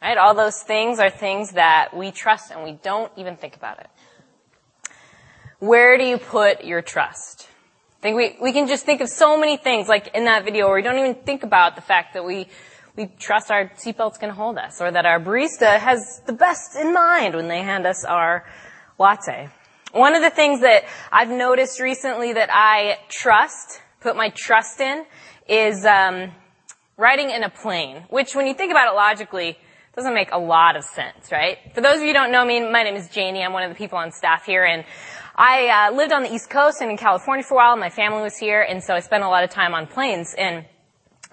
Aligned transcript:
Right? 0.00 0.16
All 0.16 0.34
those 0.34 0.62
things 0.62 1.00
are 1.00 1.10
things 1.10 1.52
that 1.52 1.96
we 1.96 2.10
trust 2.10 2.52
and 2.52 2.62
we 2.62 2.72
don't 2.72 3.10
even 3.16 3.36
think 3.36 3.56
about 3.56 3.80
it. 3.80 3.88
Where 5.58 5.98
do 5.98 6.04
you 6.04 6.18
put 6.18 6.64
your 6.64 6.82
trust? 6.82 7.48
I 7.98 8.00
think 8.00 8.16
we, 8.16 8.36
we 8.40 8.52
can 8.52 8.68
just 8.68 8.86
think 8.86 9.00
of 9.00 9.08
so 9.08 9.36
many 9.36 9.56
things, 9.56 9.88
like 9.88 10.14
in 10.14 10.26
that 10.26 10.44
video, 10.44 10.66
where 10.66 10.76
we 10.76 10.82
don't 10.82 10.98
even 10.98 11.16
think 11.16 11.42
about 11.42 11.74
the 11.74 11.82
fact 11.82 12.14
that 12.14 12.24
we, 12.24 12.46
we 12.94 13.06
trust 13.18 13.50
our 13.50 13.70
seatbelt's 13.70 14.18
gonna 14.18 14.34
hold 14.34 14.56
us, 14.56 14.80
or 14.80 14.92
that 14.92 15.04
our 15.04 15.18
barista 15.18 15.80
has 15.80 16.22
the 16.26 16.32
best 16.32 16.76
in 16.76 16.94
mind 16.94 17.34
when 17.34 17.48
they 17.48 17.58
hand 17.58 17.88
us 17.88 18.04
our 18.04 18.46
latte. 19.00 19.48
One 19.90 20.14
of 20.14 20.22
the 20.22 20.30
things 20.30 20.60
that 20.60 20.84
I've 21.10 21.30
noticed 21.30 21.80
recently 21.80 22.34
that 22.34 22.50
I 22.52 22.98
trust, 23.08 23.80
put 24.00 24.14
my 24.14 24.28
trust 24.28 24.80
in, 24.80 25.04
is 25.48 25.84
um, 25.84 26.30
riding 26.96 27.30
in 27.30 27.42
a 27.42 27.50
plane, 27.50 28.04
which 28.10 28.36
when 28.36 28.46
you 28.46 28.54
think 28.54 28.70
about 28.70 28.92
it 28.92 28.94
logically, 28.94 29.58
doesn't 29.98 30.14
make 30.14 30.30
a 30.30 30.38
lot 30.38 30.76
of 30.76 30.84
sense, 30.84 31.32
right? 31.32 31.58
For 31.74 31.80
those 31.80 31.96
of 31.96 32.02
you 32.02 32.08
who 32.08 32.12
don't 32.12 32.30
know 32.30 32.44
me, 32.44 32.60
my 32.60 32.84
name 32.84 32.94
is 32.94 33.08
Janie. 33.08 33.42
I'm 33.42 33.52
one 33.52 33.64
of 33.64 33.70
the 33.70 33.74
people 33.74 33.98
on 33.98 34.12
staff 34.12 34.46
here, 34.46 34.64
and 34.64 34.84
I 35.34 35.88
uh, 35.88 35.96
lived 35.96 36.12
on 36.12 36.22
the 36.22 36.32
East 36.32 36.48
Coast 36.48 36.80
and 36.80 36.88
in 36.88 36.96
California 36.96 37.42
for 37.42 37.54
a 37.54 37.56
while. 37.56 37.76
My 37.76 37.90
family 37.90 38.22
was 38.22 38.36
here, 38.36 38.62
and 38.62 38.80
so 38.80 38.94
I 38.94 39.00
spent 39.00 39.24
a 39.24 39.28
lot 39.28 39.42
of 39.42 39.50
time 39.50 39.74
on 39.74 39.88
planes. 39.88 40.36
And 40.38 40.64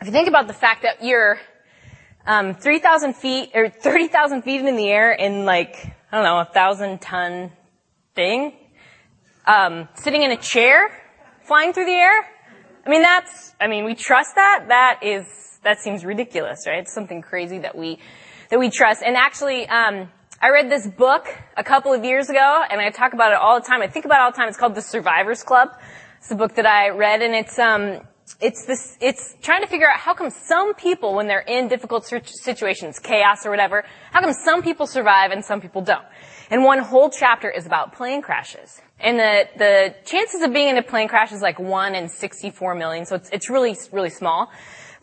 if 0.01 0.07
you 0.07 0.11
think 0.11 0.27
about 0.27 0.47
the 0.47 0.53
fact 0.53 0.81
that 0.81 1.03
you're 1.03 1.37
um, 2.25 2.55
3,000 2.55 3.13
feet 3.13 3.51
or 3.53 3.69
30,000 3.69 4.41
feet 4.41 4.61
in 4.61 4.75
the 4.75 4.89
air 4.89 5.11
in 5.11 5.45
like 5.45 5.75
I 6.11 6.15
don't 6.15 6.23
know 6.23 6.39
a 6.39 6.45
thousand 6.45 7.01
ton 7.01 7.51
thing, 8.15 8.51
um, 9.45 9.87
sitting 9.93 10.23
in 10.23 10.31
a 10.31 10.37
chair, 10.37 10.89
flying 11.43 11.71
through 11.71 11.85
the 11.85 11.91
air. 11.91 12.25
I 12.83 12.89
mean, 12.89 13.03
that's. 13.03 13.53
I 13.61 13.67
mean, 13.67 13.85
we 13.85 13.93
trust 13.93 14.33
that. 14.33 14.65
That 14.69 15.01
is. 15.03 15.27
That 15.61 15.81
seems 15.81 16.03
ridiculous, 16.03 16.65
right? 16.65 16.79
It's 16.79 16.93
something 16.93 17.21
crazy 17.21 17.59
that 17.59 17.75
we 17.75 17.99
that 18.49 18.59
we 18.59 18.69
trust. 18.69 19.01
And 19.03 19.15
actually, 19.15 19.67
um, 19.67 20.09
I 20.41 20.49
read 20.49 20.69
this 20.69 20.87
book 20.87 21.27
a 21.57 21.63
couple 21.63 21.93
of 21.93 22.03
years 22.03 22.29
ago, 22.29 22.61
and 22.69 22.79
I 22.81 22.89
talk 22.89 23.13
about 23.13 23.31
it 23.31 23.37
all 23.37 23.59
the 23.59 23.65
time. 23.65 23.81
I 23.81 23.87
think 23.87 24.05
about 24.05 24.17
it 24.17 24.23
all 24.23 24.31
the 24.31 24.37
time. 24.37 24.49
It's 24.49 24.57
called 24.57 24.75
The 24.75 24.81
Survivors 24.81 25.43
Club. 25.43 25.69
It's 26.19 26.31
a 26.31 26.35
book 26.35 26.55
that 26.55 26.65
I 26.65 26.89
read, 26.89 27.21
and 27.21 27.33
it's 27.33 27.57
um, 27.59 28.01
it's 28.41 28.65
this, 28.65 28.97
it's 29.01 29.35
trying 29.41 29.61
to 29.61 29.67
figure 29.67 29.89
out 29.89 29.99
how 29.99 30.13
come 30.13 30.29
some 30.29 30.73
people, 30.73 31.13
when 31.13 31.27
they're 31.27 31.39
in 31.39 31.67
difficult 31.67 32.05
situations, 32.25 32.99
chaos 32.99 33.45
or 33.45 33.49
whatever, 33.51 33.85
how 34.11 34.21
come 34.21 34.33
some 34.33 34.61
people 34.63 34.87
survive 34.87 35.31
and 35.31 35.45
some 35.45 35.61
people 35.61 35.81
don't? 35.81 36.05
And 36.49 36.63
one 36.63 36.79
whole 36.79 37.09
chapter 37.09 37.49
is 37.49 37.65
about 37.65 37.93
plane 37.93 38.21
crashes. 38.21 38.81
And 38.99 39.19
the, 39.19 39.47
the 39.57 39.95
chances 40.05 40.41
of 40.41 40.53
being 40.53 40.69
in 40.69 40.77
a 40.77 40.83
plane 40.83 41.07
crash 41.07 41.31
is 41.31 41.41
like 41.41 41.59
1 41.59 41.95
in 41.95 42.07
64 42.07 42.75
million, 42.75 43.05
so 43.05 43.15
it's, 43.15 43.29
it's 43.29 43.49
really, 43.49 43.75
really 43.91 44.09
small. 44.09 44.51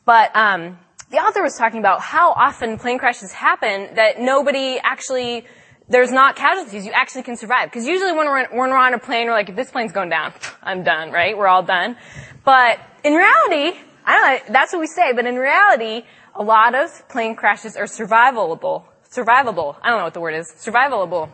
But, 0.04 0.34
um, 0.34 0.78
the 1.12 1.18
author 1.18 1.42
was 1.42 1.56
talking 1.56 1.78
about 1.78 2.00
how 2.00 2.32
often 2.32 2.78
plane 2.78 2.98
crashes 2.98 3.32
happen 3.32 3.94
that 3.96 4.18
nobody 4.18 4.78
actually, 4.82 5.44
there's 5.86 6.10
not 6.10 6.36
casualties. 6.36 6.86
You 6.86 6.92
actually 6.92 7.22
can 7.22 7.36
survive. 7.36 7.68
Because 7.68 7.86
usually 7.86 8.12
when 8.12 8.26
we're, 8.26 8.48
when 8.48 8.70
we're 8.70 8.78
on 8.78 8.94
a 8.94 8.98
plane, 8.98 9.26
we're 9.26 9.34
like, 9.34 9.50
if 9.50 9.54
this 9.54 9.70
plane's 9.70 9.92
going 9.92 10.08
down, 10.08 10.32
I'm 10.62 10.82
done, 10.82 11.12
right? 11.12 11.36
We're 11.36 11.48
all 11.48 11.62
done. 11.62 11.96
But 12.44 12.80
in 13.04 13.12
reality, 13.12 13.78
I 14.06 14.12
don't 14.14 14.48
know, 14.48 14.54
that's 14.54 14.72
what 14.72 14.80
we 14.80 14.86
say, 14.86 15.12
but 15.12 15.26
in 15.26 15.36
reality, 15.36 16.06
a 16.34 16.42
lot 16.42 16.74
of 16.74 17.06
plane 17.10 17.36
crashes 17.36 17.76
are 17.76 17.84
survivable. 17.84 18.84
Survivable. 19.10 19.76
I 19.82 19.90
don't 19.90 19.98
know 19.98 20.04
what 20.04 20.14
the 20.14 20.20
word 20.20 20.34
is. 20.34 20.50
Survivable. 20.50 21.28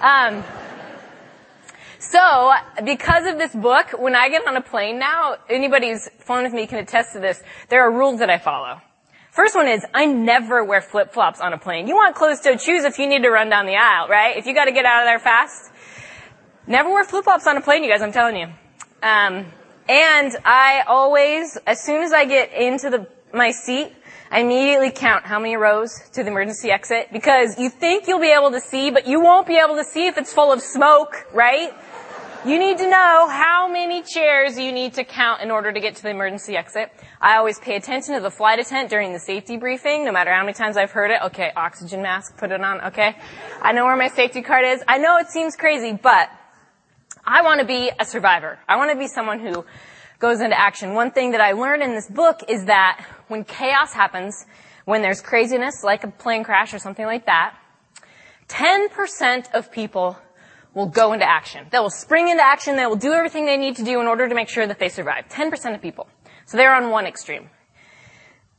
Um, 0.00 0.42
so, 1.98 2.52
because 2.82 3.26
of 3.26 3.36
this 3.36 3.54
book, 3.54 3.88
when 3.98 4.14
I 4.14 4.30
get 4.30 4.46
on 4.46 4.56
a 4.56 4.62
plane 4.62 4.98
now, 4.98 5.36
anybody 5.50 5.90
who's 5.90 6.08
flown 6.20 6.44
with 6.44 6.54
me 6.54 6.66
can 6.66 6.78
attest 6.78 7.12
to 7.12 7.20
this, 7.20 7.42
there 7.68 7.82
are 7.82 7.92
rules 7.92 8.20
that 8.20 8.30
I 8.30 8.38
follow. 8.38 8.80
First 9.38 9.54
one 9.54 9.68
is, 9.68 9.86
I 9.94 10.04
never 10.04 10.64
wear 10.64 10.80
flip-flops 10.80 11.40
on 11.40 11.52
a 11.52 11.58
plane. 11.58 11.86
You 11.86 11.94
want 11.94 12.16
closed-toed 12.16 12.60
shoes 12.60 12.82
if 12.82 12.98
you 12.98 13.06
need 13.06 13.22
to 13.22 13.30
run 13.30 13.48
down 13.48 13.66
the 13.66 13.76
aisle, 13.76 14.08
right? 14.08 14.36
If 14.36 14.46
you 14.46 14.52
gotta 14.52 14.72
get 14.72 14.84
out 14.84 15.02
of 15.02 15.06
there 15.06 15.20
fast. 15.20 15.70
Never 16.66 16.88
wear 16.88 17.04
flip-flops 17.04 17.46
on 17.46 17.56
a 17.56 17.60
plane, 17.60 17.84
you 17.84 17.88
guys, 17.88 18.02
I'm 18.02 18.10
telling 18.10 18.34
you. 18.34 18.46
Um, 19.00 19.46
and 19.88 20.36
I 20.44 20.82
always, 20.88 21.56
as 21.68 21.84
soon 21.84 22.02
as 22.02 22.12
I 22.12 22.24
get 22.24 22.52
into 22.52 22.90
the, 22.90 23.06
my 23.32 23.52
seat, 23.52 23.92
I 24.28 24.40
immediately 24.40 24.90
count 24.90 25.24
how 25.24 25.38
many 25.38 25.54
rows 25.54 25.92
to 26.14 26.24
the 26.24 26.30
emergency 26.30 26.72
exit 26.72 27.10
because 27.12 27.60
you 27.60 27.70
think 27.70 28.08
you'll 28.08 28.18
be 28.18 28.34
able 28.36 28.50
to 28.50 28.60
see, 28.60 28.90
but 28.90 29.06
you 29.06 29.20
won't 29.20 29.46
be 29.46 29.56
able 29.56 29.76
to 29.76 29.84
see 29.84 30.08
if 30.08 30.18
it's 30.18 30.32
full 30.32 30.52
of 30.52 30.60
smoke, 30.60 31.28
right? 31.32 31.70
You 32.46 32.56
need 32.60 32.78
to 32.78 32.88
know 32.88 33.26
how 33.28 33.66
many 33.68 34.00
chairs 34.00 34.56
you 34.56 34.70
need 34.70 34.94
to 34.94 35.02
count 35.02 35.42
in 35.42 35.50
order 35.50 35.72
to 35.72 35.80
get 35.80 35.96
to 35.96 36.02
the 36.02 36.10
emergency 36.10 36.56
exit. 36.56 36.92
I 37.20 37.36
always 37.36 37.58
pay 37.58 37.74
attention 37.74 38.14
to 38.14 38.20
the 38.20 38.30
flight 38.30 38.60
attendant 38.60 38.90
during 38.90 39.12
the 39.12 39.18
safety 39.18 39.56
briefing, 39.56 40.04
no 40.04 40.12
matter 40.12 40.32
how 40.32 40.42
many 40.42 40.52
times 40.52 40.76
I've 40.76 40.92
heard 40.92 41.10
it. 41.10 41.20
Okay, 41.26 41.50
oxygen 41.56 42.00
mask, 42.00 42.36
put 42.36 42.52
it 42.52 42.60
on, 42.60 42.80
okay? 42.82 43.16
I 43.60 43.72
know 43.72 43.86
where 43.86 43.96
my 43.96 44.06
safety 44.06 44.40
card 44.42 44.64
is. 44.64 44.80
I 44.86 44.98
know 44.98 45.16
it 45.18 45.30
seems 45.30 45.56
crazy, 45.56 45.98
but 46.00 46.30
I 47.24 47.42
want 47.42 47.60
to 47.60 47.66
be 47.66 47.90
a 47.98 48.04
survivor. 48.04 48.60
I 48.68 48.76
want 48.76 48.92
to 48.92 48.96
be 48.96 49.08
someone 49.08 49.40
who 49.40 49.64
goes 50.20 50.40
into 50.40 50.56
action. 50.56 50.94
One 50.94 51.10
thing 51.10 51.32
that 51.32 51.40
I 51.40 51.52
learned 51.52 51.82
in 51.82 51.92
this 51.92 52.08
book 52.08 52.44
is 52.48 52.66
that 52.66 53.04
when 53.26 53.42
chaos 53.42 53.92
happens, 53.92 54.46
when 54.84 55.02
there's 55.02 55.20
craziness, 55.20 55.82
like 55.82 56.04
a 56.04 56.08
plane 56.08 56.44
crash 56.44 56.72
or 56.72 56.78
something 56.78 57.04
like 57.04 57.26
that, 57.26 57.56
10% 58.48 59.52
of 59.54 59.72
people 59.72 60.16
will 60.78 60.86
go 60.86 61.12
into 61.12 61.28
action. 61.28 61.66
They 61.70 61.78
will 61.80 61.90
spring 61.90 62.28
into 62.28 62.42
action. 62.42 62.76
They 62.76 62.86
will 62.86 62.96
do 62.96 63.12
everything 63.12 63.46
they 63.46 63.56
need 63.56 63.76
to 63.76 63.84
do 63.84 64.00
in 64.00 64.06
order 64.06 64.28
to 64.28 64.34
make 64.34 64.48
sure 64.48 64.66
that 64.66 64.78
they 64.78 64.88
survive. 64.88 65.28
10% 65.28 65.74
of 65.74 65.82
people. 65.82 66.08
So 66.46 66.56
they're 66.56 66.74
on 66.74 66.90
one 66.90 67.04
extreme. 67.04 67.50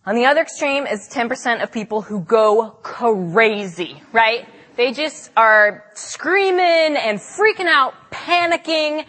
On 0.06 0.16
the 0.16 0.25
other 0.25 0.41
extreme 0.41 0.85
is 0.85 1.09
10% 1.09 1.63
of 1.63 1.72
people 1.72 2.02
who 2.02 2.19
go 2.19 2.72
crazy, 2.84 4.03
right? 4.12 4.47
They 4.75 4.91
just 4.91 5.31
are 5.38 5.85
screaming 5.94 6.97
and 6.97 7.19
freaking 7.19 7.68
out, 7.68 7.94
panicking. 8.12 9.06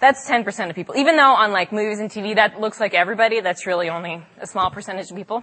That's 0.00 0.28
10% 0.28 0.70
of 0.70 0.76
people. 0.76 0.96
Even 0.96 1.16
though 1.16 1.34
on 1.34 1.52
like 1.52 1.72
movies 1.72 1.98
and 1.98 2.10
TV 2.10 2.36
that 2.36 2.60
looks 2.60 2.80
like 2.80 2.94
everybody, 2.94 3.40
that's 3.40 3.66
really 3.66 3.88
only 3.88 4.24
a 4.40 4.46
small 4.46 4.70
percentage 4.70 5.10
of 5.10 5.16
people. 5.16 5.42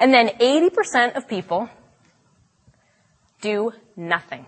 And 0.00 0.12
then 0.12 0.28
80% 0.28 1.16
of 1.16 1.28
people 1.28 1.68
do 3.40 3.72
nothing. 3.96 4.46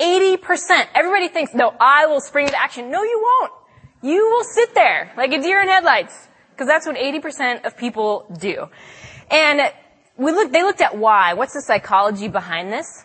80%. 0.00 0.86
Everybody 0.94 1.28
thinks, 1.28 1.54
no, 1.54 1.74
I 1.78 2.06
will 2.06 2.20
spring 2.20 2.46
into 2.46 2.60
action. 2.60 2.90
No, 2.90 3.02
you 3.02 3.20
won't. 3.40 3.52
You 4.02 4.30
will 4.30 4.44
sit 4.44 4.74
there 4.74 5.12
like 5.16 5.32
a 5.32 5.40
deer 5.40 5.60
in 5.60 5.68
headlights 5.68 6.28
because 6.52 6.66
that's 6.66 6.86
what 6.86 6.96
80% 6.96 7.64
of 7.66 7.76
people 7.76 8.26
do. 8.38 8.68
And 9.30 9.72
we 10.16 10.32
look, 10.32 10.52
they 10.52 10.62
looked 10.62 10.80
at 10.80 10.96
why. 10.96 11.34
What's 11.34 11.54
the 11.54 11.62
psychology 11.62 12.28
behind 12.28 12.72
this? 12.72 13.04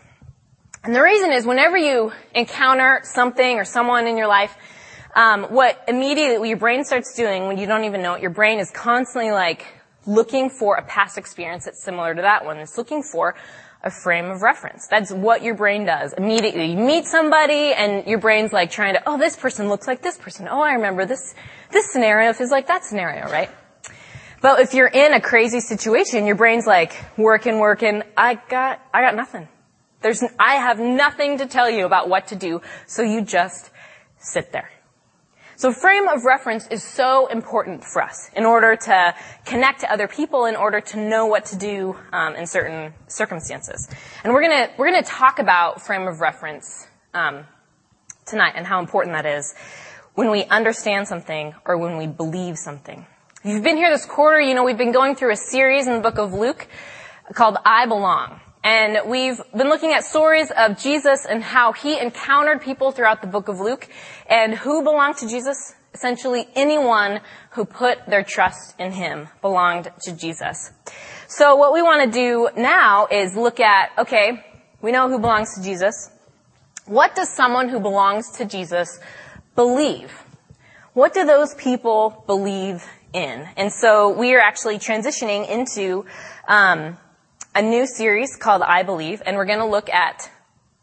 And 0.84 0.96
the 0.96 1.02
reason 1.02 1.32
is 1.32 1.46
whenever 1.46 1.78
you 1.78 2.12
encounter 2.34 3.02
something 3.04 3.58
or 3.58 3.66
someone 3.66 4.08
in 4.08 4.18
your 4.18 4.28
life, 4.28 4.56
um, 5.16 5.46
what 5.46 5.84
immediately 5.88 6.50
your 6.50 6.58
brain 6.58 6.84
starts 6.84 7.16
doing 7.16 7.48
when 7.48 7.58
you 7.58 7.66
don't 7.66 7.86
even 7.86 8.02
know 8.02 8.14
it, 8.14 8.22
your 8.22 8.32
brain 8.32 8.60
is 8.60 8.70
constantly 8.72 9.32
like 9.32 9.66
looking 10.06 10.50
for 10.50 10.76
a 10.76 10.84
past 10.84 11.18
experience 11.18 11.66
that's 11.66 11.84
similar 11.84 12.14
to 12.14 12.22
that 12.22 12.46
one. 12.46 12.58
It's 12.58 12.78
looking 12.78 13.02
for 13.02 13.36
a 13.86 13.92
frame 13.92 14.32
of 14.32 14.42
reference. 14.42 14.88
That's 14.88 15.12
what 15.12 15.44
your 15.44 15.54
brain 15.54 15.86
does. 15.86 16.14
Immediately, 16.14 16.72
you 16.72 16.78
meet 16.78 17.06
somebody 17.06 17.72
and 17.72 18.06
your 18.08 18.18
brain's 18.18 18.52
like 18.52 18.72
trying 18.72 18.96
to, 18.96 19.04
oh, 19.06 19.18
this 19.18 19.38
person 19.38 19.70
looks 19.70 19.88
like 19.88 20.02
this 20.02 20.18
person. 20.18 20.48
Oh, 20.50 20.60
I 20.60 20.74
remember 20.74 21.06
this, 21.06 21.36
this 21.72 21.92
scenario 21.92 22.34
feels 22.34 22.50
like 22.50 22.68
that 22.68 22.84
scenario, 22.84 23.26
right? 23.30 23.50
But 24.42 24.60
if 24.60 24.74
you're 24.74 24.88
in 24.88 25.14
a 25.14 25.22
crazy 25.22 25.60
situation, 25.60 26.26
your 26.26 26.36
brain's 26.36 26.66
like 26.66 26.94
working, 27.16 27.60
working. 27.60 28.04
I 28.18 28.36
got, 28.36 28.82
I 28.94 29.02
got 29.02 29.16
nothing. 29.16 29.48
There's, 30.02 30.24
I 30.40 30.56
have 30.56 30.80
nothing 30.80 31.38
to 31.38 31.46
tell 31.46 31.70
you 31.70 31.86
about 31.86 32.10
what 32.10 32.28
to 32.28 32.36
do. 32.36 32.62
So 32.88 33.04
you 33.04 33.22
just 33.22 33.70
sit 34.20 34.52
there. 34.52 34.70
So 35.58 35.72
frame 35.72 36.10
of 36.10 36.26
reference 36.26 36.68
is 36.68 36.84
so 36.84 37.28
important 37.28 37.86
for 37.86 38.02
us 38.02 38.30
in 38.36 38.46
order 38.46 38.76
to 38.76 39.16
connect 39.46 39.82
to 39.82 39.92
other 39.92 40.08
people, 40.08 40.46
in 40.46 40.56
order 40.56 40.82
to 40.82 41.00
know 41.00 41.28
what 41.28 41.46
to 41.46 41.56
do 41.56 41.96
um, 42.12 42.36
in 42.36 42.46
certain 42.46 42.94
circumstances. 43.08 43.90
And 44.24 44.34
we're 44.34 44.42
gonna 44.42 44.70
we're 44.78 44.92
gonna 44.92 45.04
talk 45.04 45.40
about 45.40 45.82
frame 45.82 46.08
of 46.08 46.20
reference 46.20 46.88
um, 47.14 47.46
tonight 48.26 48.54
and 48.56 48.68
how 48.68 48.80
important 48.80 49.16
that 49.16 49.26
is 49.26 49.56
when 50.14 50.30
we 50.30 50.44
understand 50.46 51.08
something 51.08 51.54
or 51.66 51.78
when 51.78 51.98
we 51.98 52.08
believe 52.08 52.58
something. 52.58 53.06
If 53.44 53.52
you've 53.52 53.64
been 53.64 53.78
here 53.78 53.92
this 53.92 54.06
quarter, 54.06 54.42
you 54.42 54.56
know 54.56 54.66
we've 54.66 54.78
been 54.78 54.92
going 54.92 55.16
through 55.16 55.32
a 55.32 55.38
series 55.38 55.88
in 55.88 55.94
the 55.94 56.02
book 56.02 56.18
of 56.18 56.34
Luke 56.34 56.68
called 57.34 57.58
I 57.64 57.86
Belong. 57.86 58.42
And 58.66 59.08
we've 59.08 59.40
been 59.56 59.70
looking 59.70 59.94
at 59.94 60.04
stories 60.04 60.50
of 60.58 60.80
Jesus 60.80 61.24
and 61.24 61.44
how 61.44 61.72
he 61.72 62.00
encountered 62.00 62.64
people 62.64 62.92
throughout 62.92 63.22
the 63.22 63.28
book 63.28 63.48
of 63.48 63.60
Luke 63.60 63.88
and 64.28 64.56
who 64.56 64.82
belonged 64.82 65.18
to 65.18 65.28
Jesus. 65.28 65.76
Essentially 65.94 66.48
anyone 66.56 67.22
who 67.52 67.64
put 67.64 68.04
their 68.08 68.24
trust 68.24 68.74
in 68.80 68.92
him 68.92 69.28
belonged 69.44 69.92
to 70.02 70.18
Jesus. 70.18 70.72
So 71.28 71.56
what 71.56 71.74
we 71.74 71.84
want 71.84 72.12
to 72.12 72.20
do 72.20 72.50
now 72.58 73.06
is 73.12 73.36
look 73.36 73.60
at, 73.60 73.92
okay, 74.00 74.44
we 74.82 74.92
know 74.92 75.10
who 75.10 75.20
belongs 75.20 75.54
to 75.54 75.62
Jesus. 75.62 76.10
What 76.88 77.14
does 77.14 77.30
someone 77.30 77.70
who 77.70 77.80
belongs 77.80 78.32
to 78.38 78.46
Jesus 78.46 79.00
believe? 79.56 80.12
What 80.94 81.14
do 81.14 81.24
those 81.24 81.54
people 81.54 82.24
believe 82.26 82.84
in? 83.14 83.48
And 83.58 83.72
so 83.72 84.10
we 84.10 84.34
are 84.34 84.42
actually 84.42 84.80
transitioning 84.80 85.48
into 85.48 86.06
um, 86.48 86.98
a 87.56 87.62
new 87.62 87.88
series 87.88 88.36
called 88.36 88.62
I 88.62 88.84
Believe, 88.84 89.24
and 89.26 89.38
we're 89.38 89.46
going 89.46 89.60
to 89.60 89.66
look 89.66 89.90
at 89.90 90.30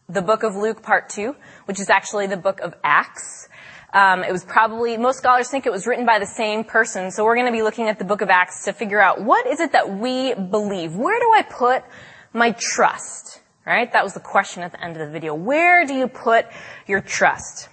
the 0.09 0.23
book 0.23 0.43
of 0.43 0.57
Luke 0.57 0.83
part 0.83 1.11
two, 1.11 1.37
which 1.67 1.79
is 1.79 1.91
actually 1.91 2.27
the 2.27 2.37
book 2.39 2.61
of 2.61 2.75
Acts. 2.83 3.47
Um, 3.93 4.25
it 4.25 4.33
was 4.33 4.43
probably 4.43 4.97
most 4.97 5.19
scholars 5.19 5.51
think 5.51 5.67
it 5.67 5.71
was 5.71 5.87
written 5.87 6.07
by 6.07 6.19
the 6.19 6.27
same 6.27 6.65
person, 6.65 7.11
so 7.11 7.25
we're 7.25 7.35
going 7.35 7.47
to 7.47 7.53
be 7.53 7.61
looking 7.61 7.89
at 7.89 7.99
the 7.99 8.07
book 8.07 8.23
of 8.23 8.31
Acts 8.31 8.65
to 8.65 8.73
figure 8.73 8.99
out 8.99 9.21
what 9.21 9.47
is 9.47 9.61
it 9.61 9.73
that 9.73 9.99
we 9.99 10.33
believe. 10.33 10.97
Where 10.97 11.21
do 11.21 11.31
I 11.31 11.43
put 11.43 11.85
my 12.33 12.53
trust? 12.59 13.43
Right? 13.67 13.93
That 13.93 14.03
was 14.03 14.15
the 14.15 14.21
question 14.21 14.63
at 14.63 14.73
the 14.73 14.83
end 14.83 14.97
of 14.97 15.07
the 15.07 15.13
video. 15.13 15.35
Where 15.35 15.85
do 15.85 15.93
you 15.93 16.09
put 16.09 16.47
your 16.87 17.03
trust? 17.03 17.69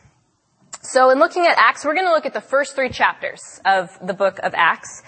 So 0.81 1.09
in 1.09 1.19
looking 1.19 1.45
at 1.45 1.57
Acts, 1.57 1.85
we're 1.85 1.93
going 1.93 2.05
to 2.05 2.11
look 2.11 2.25
at 2.25 2.33
the 2.33 2.41
first 2.41 2.75
three 2.75 2.89
chapters 2.89 3.61
of 3.65 3.97
the 4.05 4.13
book 4.13 4.39
of 4.39 4.53
Acts. 4.55 5.03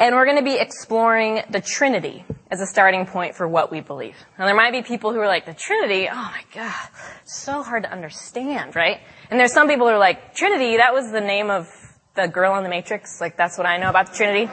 And 0.00 0.14
we're 0.14 0.24
going 0.24 0.38
to 0.38 0.42
be 0.42 0.56
exploring 0.58 1.42
the 1.50 1.60
Trinity 1.60 2.24
as 2.50 2.62
a 2.62 2.66
starting 2.66 3.04
point 3.04 3.34
for 3.34 3.46
what 3.46 3.70
we 3.70 3.80
believe. 3.80 4.16
Now 4.38 4.46
there 4.46 4.54
might 4.54 4.72
be 4.72 4.80
people 4.80 5.12
who 5.12 5.18
are 5.18 5.26
like, 5.26 5.44
the 5.44 5.52
Trinity, 5.52 6.08
oh 6.10 6.14
my 6.14 6.42
god, 6.54 6.88
so 7.26 7.62
hard 7.62 7.82
to 7.82 7.92
understand, 7.92 8.74
right? 8.74 9.00
And 9.30 9.38
there's 9.38 9.52
some 9.52 9.68
people 9.68 9.86
who 9.86 9.92
are 9.92 9.98
like, 9.98 10.34
Trinity, 10.34 10.78
that 10.78 10.94
was 10.94 11.12
the 11.12 11.20
name 11.20 11.50
of 11.50 11.68
the 12.16 12.28
girl 12.28 12.56
in 12.56 12.62
the 12.64 12.70
Matrix, 12.70 13.20
like 13.20 13.36
that's 13.36 13.58
what 13.58 13.66
I 13.66 13.76
know 13.76 13.90
about 13.90 14.10
the 14.10 14.16
Trinity. 14.16 14.50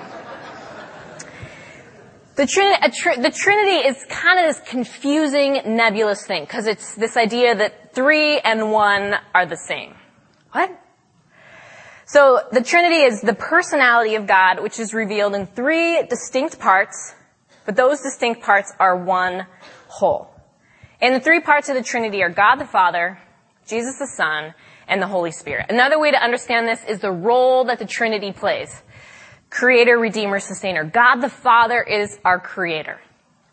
The, 2.35 2.45
Trin- 2.45 3.21
the 3.21 3.31
Trinity 3.31 3.87
is 3.87 4.05
kind 4.09 4.39
of 4.39 4.53
this 4.53 4.69
confusing, 4.69 5.61
nebulous 5.65 6.27
thing, 6.27 6.43
because 6.43 6.67
it's 6.67 6.93
this 6.95 7.15
idea 7.15 7.55
that 7.55 7.95
three 7.95 8.37
and 8.39 8.71
one 8.71 9.15
are 9.33 9.45
the 9.45 9.57
same. 9.57 9.95
What? 10.51 10.77
So 12.09 12.39
the 12.53 12.63
Trinity 12.63 13.01
is 13.01 13.19
the 13.19 13.33
personality 13.33 14.15
of 14.15 14.27
God, 14.27 14.63
which 14.63 14.79
is 14.79 14.93
revealed 14.93 15.35
in 15.35 15.45
three 15.45 16.01
distinct 16.03 16.57
parts, 16.57 17.13
but 17.65 17.75
those 17.75 17.99
distinct 17.99 18.41
parts 18.41 18.71
are 18.79 18.95
one 18.95 19.45
whole. 19.89 20.33
And 21.01 21.13
the 21.13 21.19
three 21.19 21.41
parts 21.41 21.67
of 21.67 21.75
the 21.75 21.83
Trinity 21.83 22.23
are 22.23 22.29
God 22.29 22.55
the 22.55 22.65
Father, 22.65 23.19
Jesus 23.67 23.99
the 23.99 24.07
Son, 24.07 24.53
and 24.87 25.01
the 25.01 25.07
Holy 25.07 25.31
Spirit. 25.31 25.65
Another 25.67 25.99
way 25.99 26.11
to 26.11 26.17
understand 26.17 26.65
this 26.65 26.81
is 26.85 26.99
the 26.99 27.11
role 27.11 27.65
that 27.65 27.77
the 27.77 27.85
Trinity 27.85 28.31
plays. 28.31 28.81
Creator, 29.49 29.97
Redeemer, 29.97 30.39
Sustainer. 30.39 30.85
God 30.85 31.17
the 31.17 31.29
Father 31.29 31.83
is 31.83 32.17
our 32.23 32.39
Creator. 32.39 33.01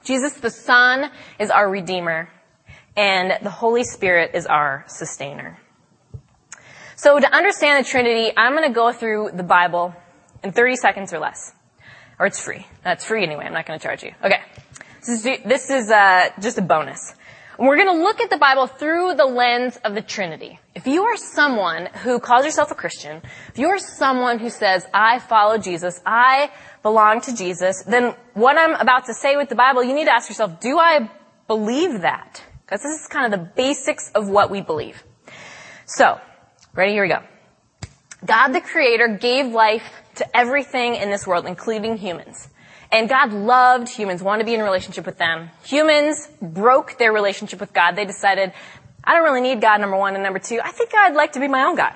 Jesus 0.04 0.34
the 0.34 0.50
Son 0.50 1.10
is 1.40 1.50
our 1.50 1.68
Redeemer. 1.68 2.28
And 2.96 3.32
the 3.42 3.50
Holy 3.50 3.82
Spirit 3.82 4.30
is 4.34 4.46
our 4.46 4.84
Sustainer. 4.86 5.58
So 7.04 7.20
to 7.20 7.36
understand 7.36 7.84
the 7.84 7.86
Trinity, 7.90 8.32
I'm 8.34 8.56
going 8.56 8.66
to 8.66 8.74
go 8.74 8.90
through 8.90 9.32
the 9.34 9.42
Bible 9.42 9.94
in 10.42 10.52
30 10.52 10.76
seconds 10.76 11.12
or 11.12 11.18
less. 11.18 11.52
Or 12.18 12.24
it's 12.24 12.40
free. 12.40 12.66
That's 12.82 13.04
free 13.04 13.22
anyway. 13.22 13.44
I'm 13.44 13.52
not 13.52 13.66
going 13.66 13.78
to 13.78 13.82
charge 13.82 14.02
you. 14.02 14.12
Okay. 14.24 14.40
This 15.00 15.26
is, 15.26 15.42
this 15.44 15.68
is 15.68 15.90
uh, 15.90 16.30
just 16.40 16.56
a 16.56 16.62
bonus. 16.62 17.14
We're 17.58 17.76
going 17.76 17.94
to 17.94 18.02
look 18.02 18.22
at 18.22 18.30
the 18.30 18.38
Bible 18.38 18.66
through 18.66 19.16
the 19.16 19.26
lens 19.26 19.78
of 19.84 19.94
the 19.94 20.00
Trinity. 20.00 20.58
If 20.74 20.86
you 20.86 21.02
are 21.02 21.18
someone 21.18 21.90
who 22.04 22.20
calls 22.20 22.46
yourself 22.46 22.70
a 22.70 22.74
Christian, 22.74 23.20
if 23.48 23.58
you 23.58 23.66
are 23.66 23.78
someone 23.78 24.38
who 24.38 24.48
says, 24.48 24.86
I 24.94 25.18
follow 25.18 25.58
Jesus, 25.58 26.00
I 26.06 26.52
belong 26.82 27.20
to 27.20 27.36
Jesus, 27.36 27.82
then 27.82 28.14
what 28.32 28.56
I'm 28.56 28.76
about 28.76 29.04
to 29.08 29.14
say 29.14 29.36
with 29.36 29.50
the 29.50 29.56
Bible, 29.56 29.84
you 29.84 29.94
need 29.94 30.06
to 30.06 30.14
ask 30.14 30.30
yourself, 30.30 30.58
do 30.58 30.78
I 30.78 31.10
believe 31.48 32.00
that? 32.00 32.42
Because 32.62 32.80
this 32.80 33.02
is 33.02 33.08
kind 33.08 33.26
of 33.26 33.38
the 33.38 33.52
basics 33.54 34.10
of 34.14 34.26
what 34.30 34.50
we 34.50 34.62
believe. 34.62 35.04
So, 35.84 36.18
Ready? 36.74 36.90
Here 36.90 37.02
we 37.02 37.08
go. 37.08 37.22
God 38.26 38.48
the 38.48 38.60
Creator 38.60 39.18
gave 39.20 39.46
life 39.46 39.84
to 40.16 40.36
everything 40.36 40.96
in 40.96 41.08
this 41.08 41.24
world, 41.24 41.46
including 41.46 41.96
humans. 41.96 42.48
And 42.90 43.08
God 43.08 43.32
loved 43.32 43.88
humans, 43.88 44.24
wanted 44.24 44.40
to 44.40 44.44
be 44.46 44.54
in 44.54 44.60
relationship 44.60 45.06
with 45.06 45.16
them. 45.16 45.50
Humans 45.66 46.28
broke 46.42 46.98
their 46.98 47.12
relationship 47.12 47.60
with 47.60 47.72
God. 47.72 47.94
They 47.94 48.04
decided, 48.04 48.52
I 49.04 49.14
don't 49.14 49.22
really 49.22 49.40
need 49.40 49.60
God, 49.60 49.80
number 49.80 49.96
one, 49.96 50.14
and 50.14 50.24
number 50.24 50.40
two, 50.40 50.60
I 50.64 50.72
think 50.72 50.90
I'd 50.96 51.14
like 51.14 51.34
to 51.34 51.40
be 51.40 51.46
my 51.46 51.62
own 51.62 51.76
God. 51.76 51.94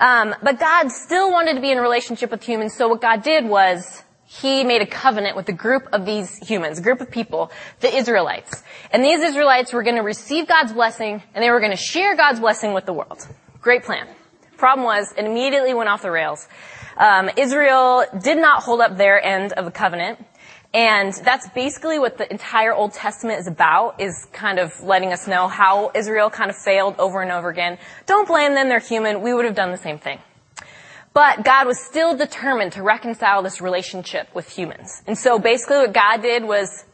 Um, 0.00 0.34
but 0.42 0.58
God 0.58 0.90
still 0.90 1.30
wanted 1.30 1.54
to 1.54 1.60
be 1.60 1.70
in 1.70 1.78
relationship 1.78 2.32
with 2.32 2.42
humans, 2.42 2.74
so 2.74 2.88
what 2.88 3.00
God 3.00 3.22
did 3.22 3.46
was 3.46 4.02
he 4.26 4.64
made 4.64 4.82
a 4.82 4.86
covenant 4.86 5.36
with 5.36 5.48
a 5.48 5.52
group 5.52 5.86
of 5.92 6.04
these 6.06 6.38
humans, 6.38 6.80
a 6.80 6.82
group 6.82 7.00
of 7.00 7.08
people, 7.08 7.52
the 7.78 7.94
Israelites. 7.94 8.64
And 8.90 9.04
these 9.04 9.20
Israelites 9.20 9.72
were 9.72 9.84
going 9.84 9.96
to 9.96 10.02
receive 10.02 10.48
God's 10.48 10.72
blessing, 10.72 11.22
and 11.34 11.44
they 11.44 11.50
were 11.50 11.60
going 11.60 11.70
to 11.70 11.76
share 11.76 12.16
God's 12.16 12.40
blessing 12.40 12.72
with 12.72 12.84
the 12.84 12.92
world. 12.92 13.28
Great 13.62 13.84
plan. 13.84 14.08
Problem 14.56 14.84
was, 14.84 15.14
it 15.16 15.24
immediately 15.24 15.72
went 15.72 15.88
off 15.88 16.02
the 16.02 16.10
rails. 16.10 16.48
Um, 16.96 17.30
Israel 17.38 18.04
did 18.20 18.36
not 18.36 18.64
hold 18.64 18.80
up 18.80 18.96
their 18.96 19.24
end 19.24 19.52
of 19.52 19.64
the 19.64 19.70
covenant. 19.70 20.18
And 20.74 21.12
that's 21.12 21.48
basically 21.50 22.00
what 22.00 22.18
the 22.18 22.28
entire 22.28 22.72
Old 22.72 22.92
Testament 22.92 23.38
is 23.38 23.46
about, 23.46 24.00
is 24.00 24.26
kind 24.32 24.58
of 24.58 24.82
letting 24.82 25.12
us 25.12 25.28
know 25.28 25.46
how 25.46 25.92
Israel 25.94 26.28
kind 26.28 26.50
of 26.50 26.56
failed 26.56 26.96
over 26.98 27.22
and 27.22 27.30
over 27.30 27.50
again. 27.50 27.78
Don't 28.06 28.26
blame 28.26 28.54
them, 28.54 28.68
they're 28.68 28.80
human. 28.80 29.22
We 29.22 29.32
would 29.32 29.44
have 29.44 29.54
done 29.54 29.70
the 29.70 29.76
same 29.76 29.98
thing. 29.98 30.18
But 31.14 31.44
God 31.44 31.68
was 31.68 31.78
still 31.78 32.16
determined 32.16 32.72
to 32.72 32.82
reconcile 32.82 33.42
this 33.42 33.60
relationship 33.60 34.28
with 34.34 34.48
humans. 34.48 35.02
And 35.06 35.16
so 35.16 35.38
basically 35.38 35.76
what 35.76 35.92
God 35.92 36.20
did 36.22 36.42
was, 36.42 36.84